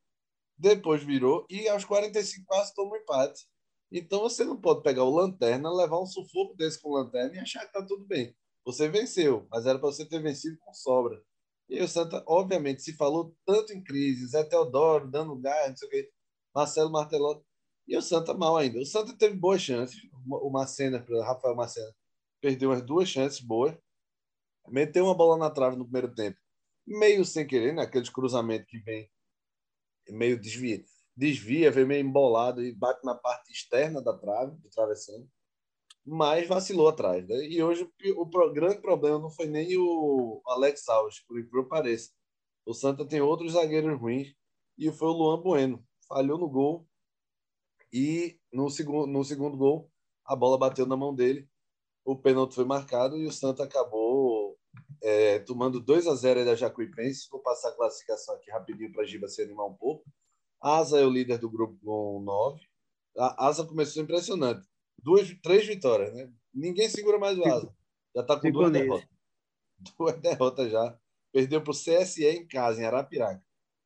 Depois 0.57 1.03
virou 1.03 1.45
e 1.47 1.69
aos 1.69 1.85
45 1.85 2.43
quase 2.47 2.73
tomou 2.73 2.93
um 2.93 2.97
empate. 2.97 3.47
Então 3.91 4.21
você 4.21 4.43
não 4.43 4.59
pode 4.59 4.81
pegar 4.81 5.03
o 5.03 5.15
Lanterna, 5.15 5.71
levar 5.71 6.01
um 6.01 6.07
sufoco 6.07 6.55
desse 6.55 6.81
com 6.81 6.89
o 6.89 6.93
Lanterna 6.93 7.35
e 7.35 7.39
achar 7.39 7.59
que 7.59 7.67
está 7.67 7.85
tudo 7.85 8.03
bem. 8.03 8.35
Você 8.65 8.89
venceu, 8.89 9.45
mas 9.51 9.67
era 9.67 9.77
para 9.77 9.91
você 9.91 10.07
ter 10.07 10.23
vencido 10.23 10.57
com 10.59 10.73
sobra. 10.73 11.21
E 11.69 11.79
o 11.83 11.87
Santa, 11.87 12.23
obviamente, 12.27 12.81
se 12.81 12.97
falou 12.97 13.35
tanto 13.45 13.73
em 13.73 13.83
crise, 13.83 14.27
Zé 14.27 14.43
Teodoro 14.43 15.07
dando 15.07 15.39
gás, 15.39 15.69
não 15.69 15.77
sei 15.77 15.87
o 15.87 15.91
quê, 15.91 16.11
Marcelo 16.53 16.91
Martelotto, 16.91 17.45
e 17.87 17.97
o 17.97 18.01
Santa 18.01 18.33
mal 18.33 18.57
ainda. 18.57 18.79
O 18.79 18.85
Santa 18.85 19.17
teve 19.17 19.35
boas 19.35 19.61
chances. 19.61 19.99
O 20.27 20.49
Macena, 20.49 21.05
Rafael 21.23 21.55
Macena, 21.55 21.93
perdeu 22.39 22.71
as 22.71 22.81
duas 22.81 23.09
chances 23.09 23.39
boas, 23.39 23.75
meteu 24.67 25.05
uma 25.05 25.15
bola 25.15 25.37
na 25.37 25.49
trave 25.49 25.75
no 25.75 25.85
primeiro 25.85 26.13
tempo, 26.13 26.37
meio 26.85 27.25
sem 27.25 27.45
querer, 27.45 27.73
né? 27.73 27.83
aqueles 27.83 28.09
cruzamentos 28.09 28.67
que 28.69 28.79
vem 28.79 29.09
meio 30.09 30.39
desvia, 30.39 30.83
desvia, 31.15 31.71
vem 31.71 31.85
meio 31.85 32.05
embolado 32.05 32.63
e 32.63 32.73
bate 32.73 33.05
na 33.05 33.15
parte 33.15 33.51
externa 33.51 34.01
da 34.01 34.17
trave, 34.17 34.57
do 34.57 34.69
travessão, 34.69 35.27
mas 36.05 36.47
vacilou 36.47 36.87
atrás. 36.87 37.27
Né? 37.27 37.47
E 37.47 37.61
hoje 37.63 37.83
o, 37.83 38.21
o, 38.21 38.53
grande 38.53 38.81
problema 38.81 39.19
não 39.19 39.29
foi 39.29 39.47
nem 39.47 39.77
o 39.77 40.41
Alex 40.47 40.87
Alves, 40.89 41.19
por 41.25 41.39
incrível 41.39 41.63
que 41.63 41.69
pareça. 41.69 42.09
O 42.65 42.73
Santa 42.73 43.07
tem 43.07 43.21
outros 43.21 43.53
zagueiros 43.53 43.99
ruins 43.99 44.33
e 44.77 44.91
foi 44.91 45.07
o 45.09 45.13
Luan 45.13 45.41
Bueno. 45.41 45.85
Falhou 46.11 46.37
no 46.37 46.49
gol 46.49 46.87
e 47.93 48.39
no 48.51 48.69
segundo, 48.69 49.07
no 49.07 49.23
segundo 49.23 49.57
gol 49.57 49.89
a 50.25 50.35
bola 50.35 50.57
bateu 50.57 50.85
na 50.85 50.97
mão 50.97 51.13
dele 51.15 51.49
o 52.03 52.15
pênalti 52.15 52.55
foi 52.55 52.65
marcado 52.65 53.17
e 53.17 53.25
o 53.25 53.31
Santa 53.31 53.63
acabou 53.63 54.57
é, 55.01 55.39
tomando 55.39 55.79
2 55.79 56.07
a 56.07 56.15
0 56.15 56.45
da 56.45 56.55
Jacuipense. 56.55 57.27
Vou 57.29 57.39
passar 57.41 57.69
a 57.69 57.75
classificação 57.75 58.35
aqui 58.35 58.49
rapidinho 58.51 58.91
para 58.91 59.03
a 59.03 59.05
Giba 59.05 59.27
se 59.27 59.41
animar 59.41 59.67
um 59.67 59.73
pouco. 59.73 60.03
Asa 60.59 60.99
é 60.99 61.05
o 61.05 61.09
líder 61.09 61.37
do 61.37 61.49
grupo 61.49 61.77
com 61.83 62.21
9. 62.21 62.61
A 63.17 63.47
Asa 63.47 63.65
começou 63.65 64.01
impressionante. 64.01 64.67
Duas, 64.97 65.31
três 65.41 65.65
vitórias, 65.65 66.13
né? 66.13 66.31
Ninguém 66.53 66.89
segura 66.89 67.17
mais 67.17 67.37
o 67.37 67.45
Asa. 67.45 67.73
Já 68.15 68.21
está 68.21 68.39
com 68.39 68.51
duas 68.51 68.71
derrotas. 68.71 69.09
Duas 69.97 70.19
derrotas 70.19 70.71
já. 70.71 70.99
Perdeu 71.31 71.61
para 71.61 71.71
o 71.71 71.75
CSE 71.75 72.25
em 72.25 72.47
casa, 72.47 72.81
em 72.81 72.85
Arapiraca. 72.85 73.43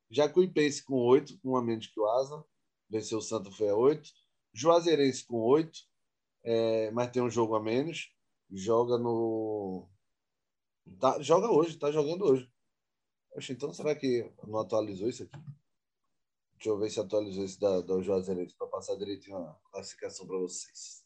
Jacuipense 0.10 0.84
com 0.84 0.96
8, 0.96 1.39
um 1.44 1.56
a 1.56 1.63
menos 1.63 1.88
que 1.88 2.00
o 2.00 2.08
Asa. 2.08 2.44
Venceu 2.89 3.18
o 3.18 3.22
Santa, 3.22 3.50
a 3.50 3.76
8. 3.76 4.10
Juazeirense 4.54 5.26
com 5.26 5.38
8 5.38 5.80
é, 6.46 6.91
mas 6.91 7.10
tem 7.10 7.24
um 7.24 7.30
jogo 7.30 7.56
a 7.56 7.60
menos. 7.62 8.13
Joga 8.52 9.00
no. 9.00 9.89
Tá, 11.00 11.20
joga 11.20 11.50
hoje, 11.50 11.78
tá 11.78 11.91
jogando 11.91 12.24
hoje. 12.24 12.48
Oxe, 13.36 13.52
então 13.52 13.74
será 13.74 13.96
que 13.96 14.32
não 14.48 14.60
atualizou 14.60 15.10
isso 15.10 15.24
aqui? 15.24 15.39
Deixa 16.54 16.70
eu 16.70 16.78
ver 16.78 16.89
se 16.91 17.00
atualizou 17.00 17.44
esse 17.44 17.60
da, 17.60 17.82
da 17.82 18.00
Juazeirense 18.00 18.56
para 18.56 18.68
passar 18.68 18.96
direitinho 18.96 19.38
a 19.38 19.60
classificação 19.72 20.28
para 20.28 20.38
vocês. 20.38 21.04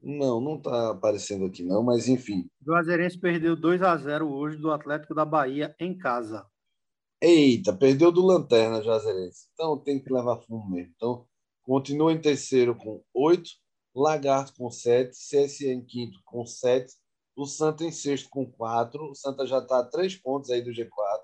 Não, 0.00 0.40
não 0.40 0.56
está 0.56 0.90
aparecendo 0.90 1.44
aqui 1.46 1.64
não, 1.64 1.82
mas 1.82 2.08
enfim. 2.08 2.48
Juazeirense 2.64 3.18
perdeu 3.18 3.56
2 3.56 3.82
a 3.82 3.96
0 3.96 4.28
hoje 4.32 4.56
do 4.56 4.70
Atlético 4.70 5.14
da 5.14 5.24
Bahia 5.24 5.74
em 5.78 5.98
casa. 5.98 6.48
Eita, 7.22 7.72
perdeu 7.72 8.10
do 8.12 8.20
Lanterna 8.20 8.82
Juazeirense. 8.82 9.48
Então 9.54 9.78
tem 9.78 10.02
que 10.02 10.12
levar 10.12 10.40
fumo 10.40 10.68
mesmo. 10.68 10.92
Então 10.96 11.26
Continua 11.62 12.12
em 12.12 12.20
terceiro 12.20 12.74
com 12.76 13.04
oito, 13.14 13.50
Lagarto 13.94 14.54
com 14.56 14.70
sete, 14.70 15.12
CSE 15.12 15.68
em 15.68 15.84
quinto 15.84 16.18
com 16.24 16.44
sete, 16.46 16.94
o 17.36 17.46
Santa 17.46 17.84
em 17.84 17.92
sexto 17.92 18.28
com 18.30 18.50
quatro. 18.50 19.10
O 19.10 19.14
Santa 19.14 19.46
já 19.46 19.58
está 19.58 19.78
a 19.78 19.84
três 19.84 20.16
pontos 20.16 20.50
aí 20.50 20.60
do 20.60 20.70
G4. 20.70 21.20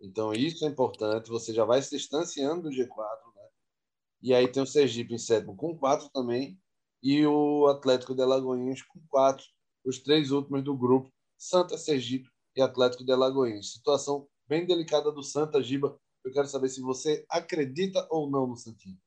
Então 0.00 0.32
isso 0.32 0.64
é 0.64 0.68
importante. 0.68 1.30
Você 1.30 1.54
já 1.54 1.64
vai 1.64 1.80
se 1.80 1.96
distanciando 1.96 2.62
do 2.62 2.70
G4, 2.70 3.34
né? 3.36 3.48
E 4.22 4.34
aí 4.34 4.48
tem 4.48 4.62
o 4.62 4.66
Sergipe 4.66 5.14
em 5.14 5.18
sétimo 5.18 5.54
com 5.54 5.76
quatro 5.78 6.08
também 6.10 6.58
e 7.02 7.24
o 7.26 7.66
Atlético 7.68 8.14
de 8.14 8.22
Alagoinhas 8.22 8.82
com 8.82 9.00
quatro. 9.08 9.44
Os 9.84 9.98
três 10.00 10.30
últimos 10.32 10.64
do 10.64 10.76
grupo, 10.76 11.12
Santa, 11.38 11.78
Sergipe 11.78 12.28
e 12.56 12.62
Atlético 12.62 13.04
de 13.04 13.12
Alagoinhas. 13.12 13.72
Situação 13.72 14.26
bem 14.52 14.66
delicada 14.66 15.10
do 15.10 15.22
Santa 15.22 15.62
Giba. 15.62 15.98
Eu 16.22 16.30
quero 16.30 16.46
saber 16.46 16.68
se 16.68 16.82
você 16.82 17.24
acredita 17.30 18.06
ou 18.10 18.30
não 18.30 18.46
no 18.46 18.54
Santinho. 18.54 18.98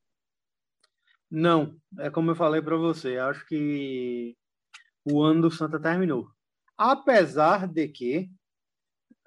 Não, 1.30 1.80
é 2.00 2.10
como 2.10 2.32
eu 2.32 2.36
falei 2.36 2.64
para 2.64 2.76
você, 2.76 3.20
acho 3.20 3.46
que 3.46 4.36
o 5.06 5.22
ano 5.22 5.44
do 5.44 5.52
Santa 5.52 5.80
terminou. 5.80 6.28
Apesar 6.76 7.68
de 7.68 7.88
que, 7.88 8.28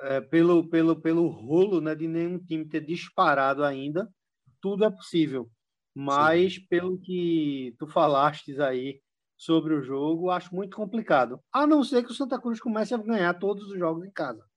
é, 0.01 0.21
pelo, 0.21 0.69
pelo, 0.69 1.01
pelo 1.01 1.29
rolo 1.29 1.81
né, 1.81 1.95
de 1.95 2.09
nenhum 2.09 2.45
time 2.45 2.69
ter 2.69 2.85
disparado 2.85 3.63
ainda, 3.63 4.13
tudo 4.61 4.85
é 4.85 4.91
possível. 4.91 5.49
Mas, 5.95 6.57
Sim. 6.57 6.67
pelo 6.69 6.99
que 6.99 7.77
tu 7.79 7.87
falastes 7.87 8.59
aí 8.59 9.01
sobre 9.37 9.73
o 9.73 9.83
jogo, 9.83 10.31
acho 10.31 10.53
muito 10.53 10.77
complicado. 10.77 11.41
A 11.53 11.65
não 11.65 11.85
ser 11.85 12.05
que 12.05 12.11
o 12.11 12.15
Santa 12.15 12.41
Cruz 12.41 12.59
comece 12.59 12.93
a 12.93 12.99
ganhar 12.99 13.35
todos 13.35 13.71
os 13.71 13.79
jogos 13.79 14.05
em 14.05 14.11
casa. 14.11 14.48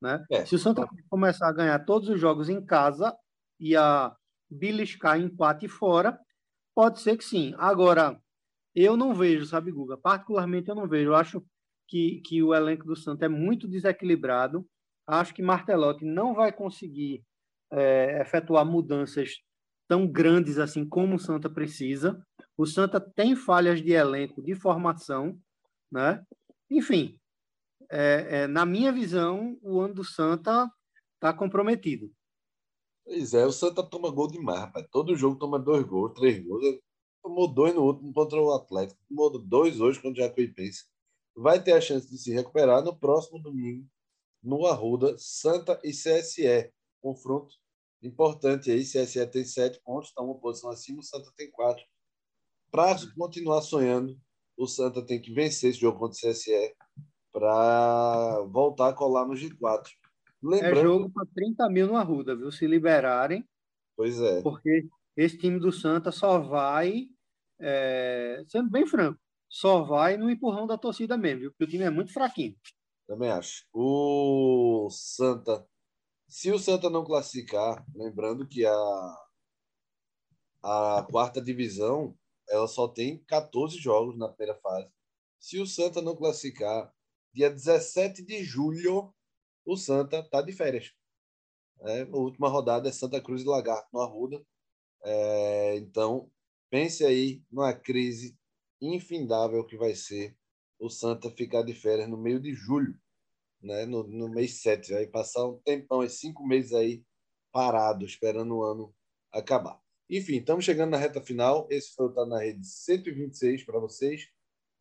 Né? 0.00 0.24
É. 0.30 0.44
Se 0.44 0.54
o 0.54 0.58
Santa 0.58 0.86
Cruz 0.86 1.02
começar 1.08 1.48
a 1.48 1.52
ganhar 1.52 1.78
todos 1.80 2.08
os 2.08 2.20
jogos 2.20 2.48
em 2.48 2.64
casa 2.64 3.16
e 3.58 3.76
a 3.76 4.14
beliscar 4.50 5.18
empate 5.18 5.68
fora, 5.68 6.18
Pode 6.78 7.00
ser 7.00 7.16
que 7.16 7.24
sim. 7.24 7.56
Agora, 7.58 8.16
eu 8.72 8.96
não 8.96 9.12
vejo, 9.12 9.44
sabe, 9.44 9.72
Guga? 9.72 9.96
Particularmente 9.96 10.68
eu 10.68 10.76
não 10.76 10.86
vejo. 10.86 11.10
Eu 11.10 11.16
acho 11.16 11.44
que, 11.88 12.22
que 12.24 12.40
o 12.40 12.54
elenco 12.54 12.84
do 12.84 12.94
Santa 12.94 13.24
é 13.24 13.28
muito 13.28 13.66
desequilibrado. 13.66 14.64
Acho 15.04 15.34
que 15.34 15.42
Martelotti 15.42 16.04
não 16.04 16.36
vai 16.36 16.52
conseguir 16.52 17.24
é, 17.72 18.20
efetuar 18.20 18.64
mudanças 18.64 19.40
tão 19.88 20.06
grandes 20.06 20.56
assim 20.56 20.88
como 20.88 21.16
o 21.16 21.18
Santa 21.18 21.50
precisa. 21.50 22.24
O 22.56 22.64
Santa 22.64 23.00
tem 23.00 23.34
falhas 23.34 23.82
de 23.82 23.90
elenco, 23.90 24.40
de 24.40 24.54
formação, 24.54 25.36
né? 25.90 26.22
Enfim, 26.70 27.17
é, 27.90 28.42
é, 28.42 28.46
na 28.46 28.66
minha 28.66 28.92
visão, 28.92 29.58
o 29.62 29.80
ano 29.80 29.94
do 29.94 30.04
Santa 30.04 30.70
está 31.14 31.32
comprometido. 31.32 32.12
Pois 33.04 33.34
é, 33.34 33.46
o 33.46 33.52
Santa 33.52 33.82
toma 33.82 34.10
gol 34.10 34.28
demais, 34.28 34.60
rapaz. 34.60 34.86
Todo 34.90 35.16
jogo 35.16 35.38
toma 35.38 35.58
dois 35.58 35.84
gols, 35.84 36.12
três 36.14 36.44
gols. 36.44 36.78
Tomou 37.22 37.52
dois 37.52 37.74
no 37.74 37.82
último 37.82 38.12
contra 38.12 38.40
o 38.40 38.52
Atlético. 38.52 39.00
Tomou 39.08 39.38
dois 39.38 39.80
hoje 39.80 40.00
contra 40.00 40.22
o 40.22 40.26
Jacuipense. 40.26 40.84
Vai 41.34 41.62
ter 41.62 41.72
a 41.72 41.80
chance 41.80 42.08
de 42.10 42.18
se 42.18 42.32
recuperar 42.32 42.82
no 42.84 42.98
próximo 42.98 43.40
domingo, 43.40 43.86
no 44.42 44.66
Arruda, 44.66 45.16
Santa 45.18 45.80
e 45.82 45.90
CSE. 45.90 46.72
Confronto 47.00 47.54
importante 48.02 48.70
aí. 48.70 48.82
CSE 48.82 49.26
tem 49.26 49.44
sete 49.44 49.80
pontos, 49.82 50.08
está 50.08 50.22
uma 50.22 50.38
posição 50.38 50.70
acima, 50.70 51.00
o 51.00 51.02
Santa 51.02 51.32
tem 51.36 51.50
quatro. 51.50 51.84
Para 52.70 52.96
continuar 53.16 53.62
sonhando 53.62 54.18
o 54.56 54.66
Santa 54.66 55.00
tem 55.04 55.20
que 55.20 55.32
vencer 55.32 55.70
esse 55.70 55.80
jogo 55.80 55.98
contra 55.98 56.16
o 56.16 56.32
CSE 56.32 56.74
para 57.38 58.40
voltar 58.46 58.88
a 58.88 58.92
colar 58.92 59.24
no 59.24 59.34
G4. 59.34 59.86
É 59.86 59.92
Lembrando... 60.42 60.78
É 60.78 60.82
jogo 60.82 61.10
para 61.10 61.26
30 61.34 61.68
mil 61.70 61.86
no 61.86 61.96
Arruda, 61.96 62.34
viu? 62.34 62.50
Se 62.50 62.66
liberarem. 62.66 63.48
Pois 63.96 64.20
é. 64.20 64.42
Porque 64.42 64.88
esse 65.16 65.38
time 65.38 65.58
do 65.58 65.72
Santa 65.72 66.10
só 66.10 66.38
vai, 66.40 67.06
é, 67.60 68.42
sendo 68.48 68.70
bem 68.70 68.86
franco, 68.86 69.20
só 69.48 69.82
vai 69.82 70.16
no 70.16 70.30
empurrão 70.30 70.66
da 70.66 70.76
torcida 70.76 71.16
mesmo, 71.16 71.40
viu? 71.40 71.50
Porque 71.52 71.64
o 71.64 71.68
time 71.68 71.84
é 71.84 71.90
muito 71.90 72.12
fraquinho. 72.12 72.56
Também 73.06 73.30
acho. 73.30 73.64
O 73.72 74.88
Santa, 74.90 75.66
se 76.28 76.50
o 76.50 76.58
Santa 76.58 76.90
não 76.90 77.04
classificar, 77.04 77.84
lembrando 77.94 78.46
que 78.46 78.66
a, 78.66 79.16
a 80.62 81.06
quarta 81.10 81.40
divisão 81.40 82.14
ela 82.48 82.66
só 82.66 82.88
tem 82.88 83.18
14 83.24 83.76
jogos 83.76 84.16
na 84.16 84.28
primeira 84.28 84.58
fase. 84.60 84.90
Se 85.38 85.60
o 85.60 85.66
Santa 85.66 86.02
não 86.02 86.16
classificar, 86.16 86.92
dia 87.32 87.50
17 87.50 88.24
de 88.24 88.42
julho, 88.42 89.12
o 89.64 89.76
Santa 89.76 90.22
tá 90.22 90.42
de 90.42 90.52
férias. 90.52 90.92
É, 91.80 92.02
a 92.02 92.16
última 92.16 92.48
rodada 92.48 92.88
é 92.88 92.92
Santa 92.92 93.20
Cruz 93.20 93.42
e 93.42 93.46
Lagarto 93.46 93.88
no 93.92 94.00
Arruda. 94.00 94.44
É, 95.04 95.76
então, 95.76 96.30
pense 96.70 97.04
aí 97.04 97.42
numa 97.50 97.72
crise 97.72 98.36
infindável 98.80 99.64
que 99.64 99.76
vai 99.76 99.94
ser 99.94 100.36
o 100.78 100.88
Santa 100.88 101.30
ficar 101.30 101.62
de 101.62 101.74
férias 101.74 102.08
no 102.08 102.16
meio 102.16 102.40
de 102.40 102.54
julho, 102.54 102.98
né? 103.60 103.84
no, 103.86 104.04
no 104.04 104.28
mês 104.28 104.60
7. 104.62 104.92
Vai 104.92 105.06
passar 105.06 105.46
um 105.46 105.58
tempão, 105.58 106.02
esses 106.02 106.20
cinco 106.20 106.46
meses 106.46 106.72
aí 106.72 107.04
parado, 107.52 108.04
esperando 108.04 108.56
o 108.56 108.62
ano 108.62 108.94
acabar. 109.32 109.80
Enfim, 110.10 110.38
estamos 110.38 110.64
chegando 110.64 110.90
na 110.90 110.96
reta 110.96 111.20
final. 111.20 111.66
Esse 111.70 111.94
foi 111.94 112.06
o 112.06 112.12
Tá 112.12 112.24
na 112.24 112.38
Rede 112.38 112.66
126 112.66 113.64
para 113.64 113.78
vocês. 113.78 114.28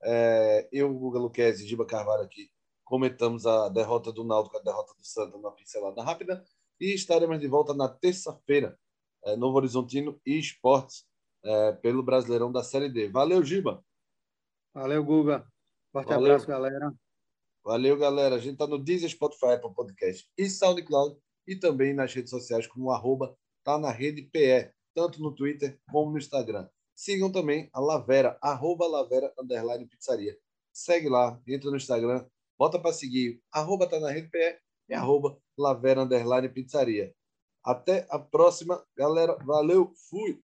É, 0.04 0.68
eu, 0.72 0.94
Guga 0.94 1.20
Luquezzi 1.20 1.66
e 1.66 1.68
Giba 1.68 1.86
Carvalho 1.86 2.24
aqui 2.24 2.50
comentamos 2.88 3.46
a 3.46 3.68
derrota 3.70 4.12
do 4.14 4.24
Náutico, 4.24 4.58
a 4.58 4.62
derrota 4.62 4.94
do 4.94 5.06
Santa 5.06 5.38
numa 5.38 5.52
pincelada 5.52 6.02
rápida. 6.02 6.44
E 6.80 6.94
estaremos 6.94 7.40
de 7.40 7.48
volta 7.48 7.74
na 7.74 7.90
terça-feira 7.90 8.80
é, 9.26 9.36
Novo 9.36 9.58
Horizontino 9.58 10.20
e 10.26 10.40
Esportes 10.40 11.06
é, 11.44 11.74
pelo 11.74 12.02
Brasileirão 12.02 12.52
da 12.52 12.64
Série 12.64 12.90
D. 12.90 13.10
Valeu, 13.10 13.44
Giba. 13.44 13.84
Valeu, 14.74 15.04
Guga. 15.04 15.46
Forte 15.92 16.10
Valeu. 16.10 16.26
abraço, 16.26 16.48
galera. 16.48 16.94
Valeu, 17.64 17.98
galera. 17.98 18.36
A 18.36 18.40
gente 18.40 18.54
está 18.54 18.68
no 18.68 18.78
Deezer, 18.78 19.10
Spotify, 19.10 19.54
Apple 19.54 19.74
Podcast 19.74 20.30
e 20.38 20.50
SoundCloud 20.50 21.18
e 21.46 21.56
também 21.56 21.94
nas 21.94 22.14
redes 22.14 22.30
sociais 22.30 22.68
como 22.68 22.92
arroba 22.92 23.36
tá 23.64 23.78
na 23.78 23.92
rede 23.92 24.22
PE, 24.22 24.72
tanto 24.94 25.22
no 25.22 25.36
Twitter 25.36 25.78
como 25.92 26.12
no 26.12 26.18
Instagram. 26.18 26.70
Sigam 26.98 27.32
também 27.32 27.70
a 27.72 27.80
Lavera, 27.80 28.40
arroba 28.42 28.88
Lavera, 28.88 29.32
underline 29.40 29.86
pizzaria. 29.86 30.36
Segue 30.74 31.08
lá, 31.08 31.40
entra 31.48 31.70
no 31.70 31.78
Instagram, 31.78 32.26
bota 32.58 32.80
para 32.80 32.92
seguir, 32.92 33.40
arroba 33.52 33.88
tá 33.88 34.00
na 34.00 34.10
rede 34.10 34.30
PE 34.30 34.58
e 34.90 34.96
arroba 34.96 35.38
Lavera, 35.56 36.02
underline 36.02 36.50
pizzaria. 36.50 37.14
Até 37.64 38.08
a 38.10 38.18
próxima, 38.18 38.84
galera. 38.98 39.38
Valeu, 39.46 39.94
fui! 40.10 40.42